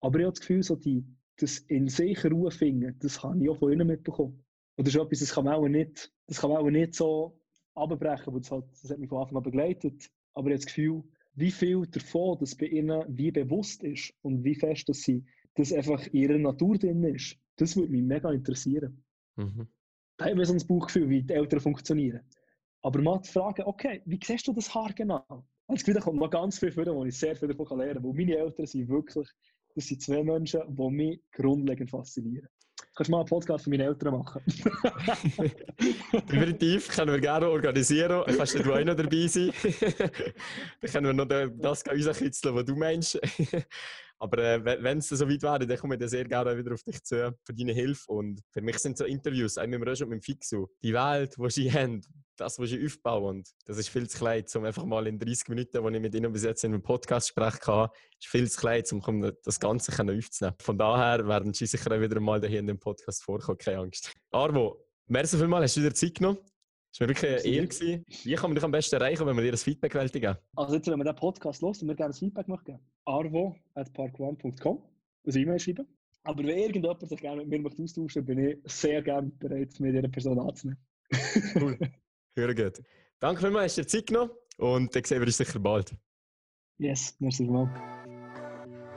[0.00, 1.04] Aber ich habe das Gefühl, so die,
[1.36, 4.42] das in sich Ruhe finden, das habe ich auch von ihnen mitbekommen.
[4.76, 7.38] Und das ist etwas, das kann man auch nicht, das kann man auch nicht so
[7.74, 10.10] abbrechen, weil das, halt, das hat mich von Anfang an begleitet.
[10.36, 11.02] Aber ich habe das Gefühl,
[11.34, 15.24] wie viel davon das bei ihnen wie bewusst ist und wie fest dass sie
[15.54, 19.02] das einfach in ihrer Natur drin ist, das würde mich mega interessieren.
[19.36, 19.66] Mhm.
[20.18, 22.20] Da haben wir so ein Bauchgefühl, wie die Eltern funktionieren.
[22.82, 25.24] Aber mal zu fragen, okay, wie siehst du das Haar genau?
[25.68, 28.04] Gefühl, da kommt noch ganz viel vor, wo ich sehr viel davon lernen kann.
[28.04, 29.28] Weil meine Eltern sind wirklich,
[29.74, 32.48] das sind zwei Menschen, die mich grundlegend faszinieren.
[32.96, 34.40] Kannst du mal einen Podcast für meine Eltern machen?
[36.30, 38.24] Definitiv, können wir gerne organisieren.
[38.34, 39.52] Kannst du auch noch dabei sein?
[40.80, 43.20] dann können wir noch das rauskitzeln, was du meinst.
[44.18, 47.02] Aber äh, wenn es so weit wäre, dann komme ich sehr gerne wieder auf dich
[47.02, 48.10] zu für deine Hilfe.
[48.10, 50.94] Und für mich sind so Interviews, auch mit dem Rösch und mit dem Fixo, die
[50.94, 52.00] Welt, die sie haben,
[52.36, 55.48] das, was sie aufbauen, und das ist viel zu klein, um einfach mal in 30
[55.48, 57.88] Minuten, die ich mit ihnen bis jetzt in einem Podcast sprechen kann,
[58.18, 60.56] ist viel zu klein, um das Ganze aufzunehmen.
[60.60, 64.12] Von daher werden sie sicher auch wieder mal hier in dem Podcast vorkommen, keine Angst.
[64.30, 66.38] Arvo, merci vielmals, hast du wieder Zeit genommen?
[66.96, 67.66] Es war wirklich eine Ehre.
[67.66, 68.06] Gewesen.
[68.24, 70.86] Wie kann man dich am besten erreichen, wenn man dir ein Feedback geben Also jetzt,
[70.86, 74.82] wenn man den Podcast los und mir gerne ein Feedback möchte arvo.parkone.com
[75.26, 75.86] also E-Mail schreiben.
[76.22, 79.94] Aber wenn irgendjemand sich gerne mit mir möchte austauschen bin ich sehr gerne bereit, mit
[79.94, 80.82] dieser Person anzunehmen.
[81.56, 81.78] cool.
[82.34, 82.82] Hören gut.
[83.20, 85.94] Danke vielmals, hast du dir Zeit genommen und dann sehen wir uns sicher bald.
[86.78, 87.78] Yes, merci vielmals.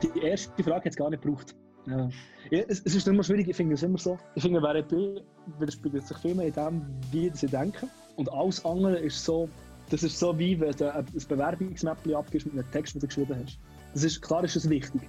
[0.02, 1.54] Die erste Frage hat es gar nicht gebraucht.
[1.90, 2.10] Ja.
[2.52, 4.18] ja es, es, ist immer schwierig, ich finde es immer so.
[4.36, 5.22] Ich finde, bin,
[5.60, 7.90] widerspiegelt sich viel mehr in dem, wie sie denken.
[8.16, 9.50] Und alles andere ist so,
[9.90, 13.36] das ist so wie wenn du ein Bewerbungsmäppchen abgibst mit einem Text, den du geschrieben
[13.44, 13.60] hast.
[13.94, 15.02] Das ist, klar ist das wichtig.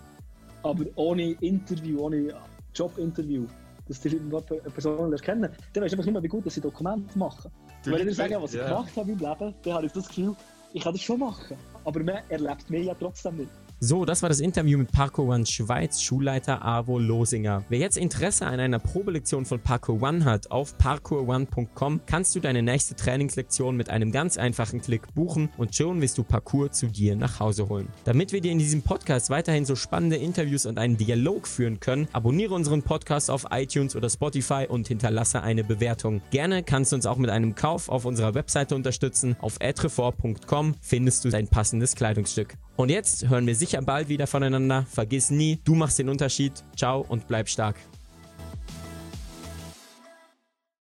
[0.63, 2.35] Aber ohne Interview, ohne
[2.75, 3.47] Jobinterview,
[3.89, 6.61] dass die eine Person kennen, dann weißt du einfach nicht mehr, wie gut dass sie
[6.61, 7.51] Dokumente machen.
[7.85, 8.69] Wenn ich dir sage, was ich ja.
[8.69, 10.37] gemacht habe im Leben, dann habe ich das Gefühl,
[10.73, 11.57] ich kann das schon machen.
[11.85, 13.51] Aber man erlebt mich ja trotzdem nicht.
[13.83, 17.65] So, das war das Interview mit Parkour One Schweiz Schulleiter Avo Losinger.
[17.71, 22.63] Wer jetzt Interesse an einer Probelektion von Parkour One hat, auf parkourone.com kannst du deine
[22.63, 27.17] nächste Trainingslektion mit einem ganz einfachen Klick buchen und schon wirst du Parkour zu dir
[27.17, 27.89] nach Hause holen.
[28.05, 32.07] Damit wir dir in diesem Podcast weiterhin so spannende Interviews und einen Dialog führen können,
[32.13, 36.21] abonniere unseren Podcast auf iTunes oder Spotify und hinterlasse eine Bewertung.
[36.33, 39.37] Gerne kannst du uns auch mit einem Kauf auf unserer Webseite unterstützen.
[39.41, 42.59] Auf etrefort.com findest du dein passendes Kleidungsstück.
[42.81, 44.87] Und jetzt hören wir sicher bald wieder voneinander.
[44.91, 46.65] Vergiss nie, du machst den Unterschied.
[46.75, 47.77] Ciao und bleib stark.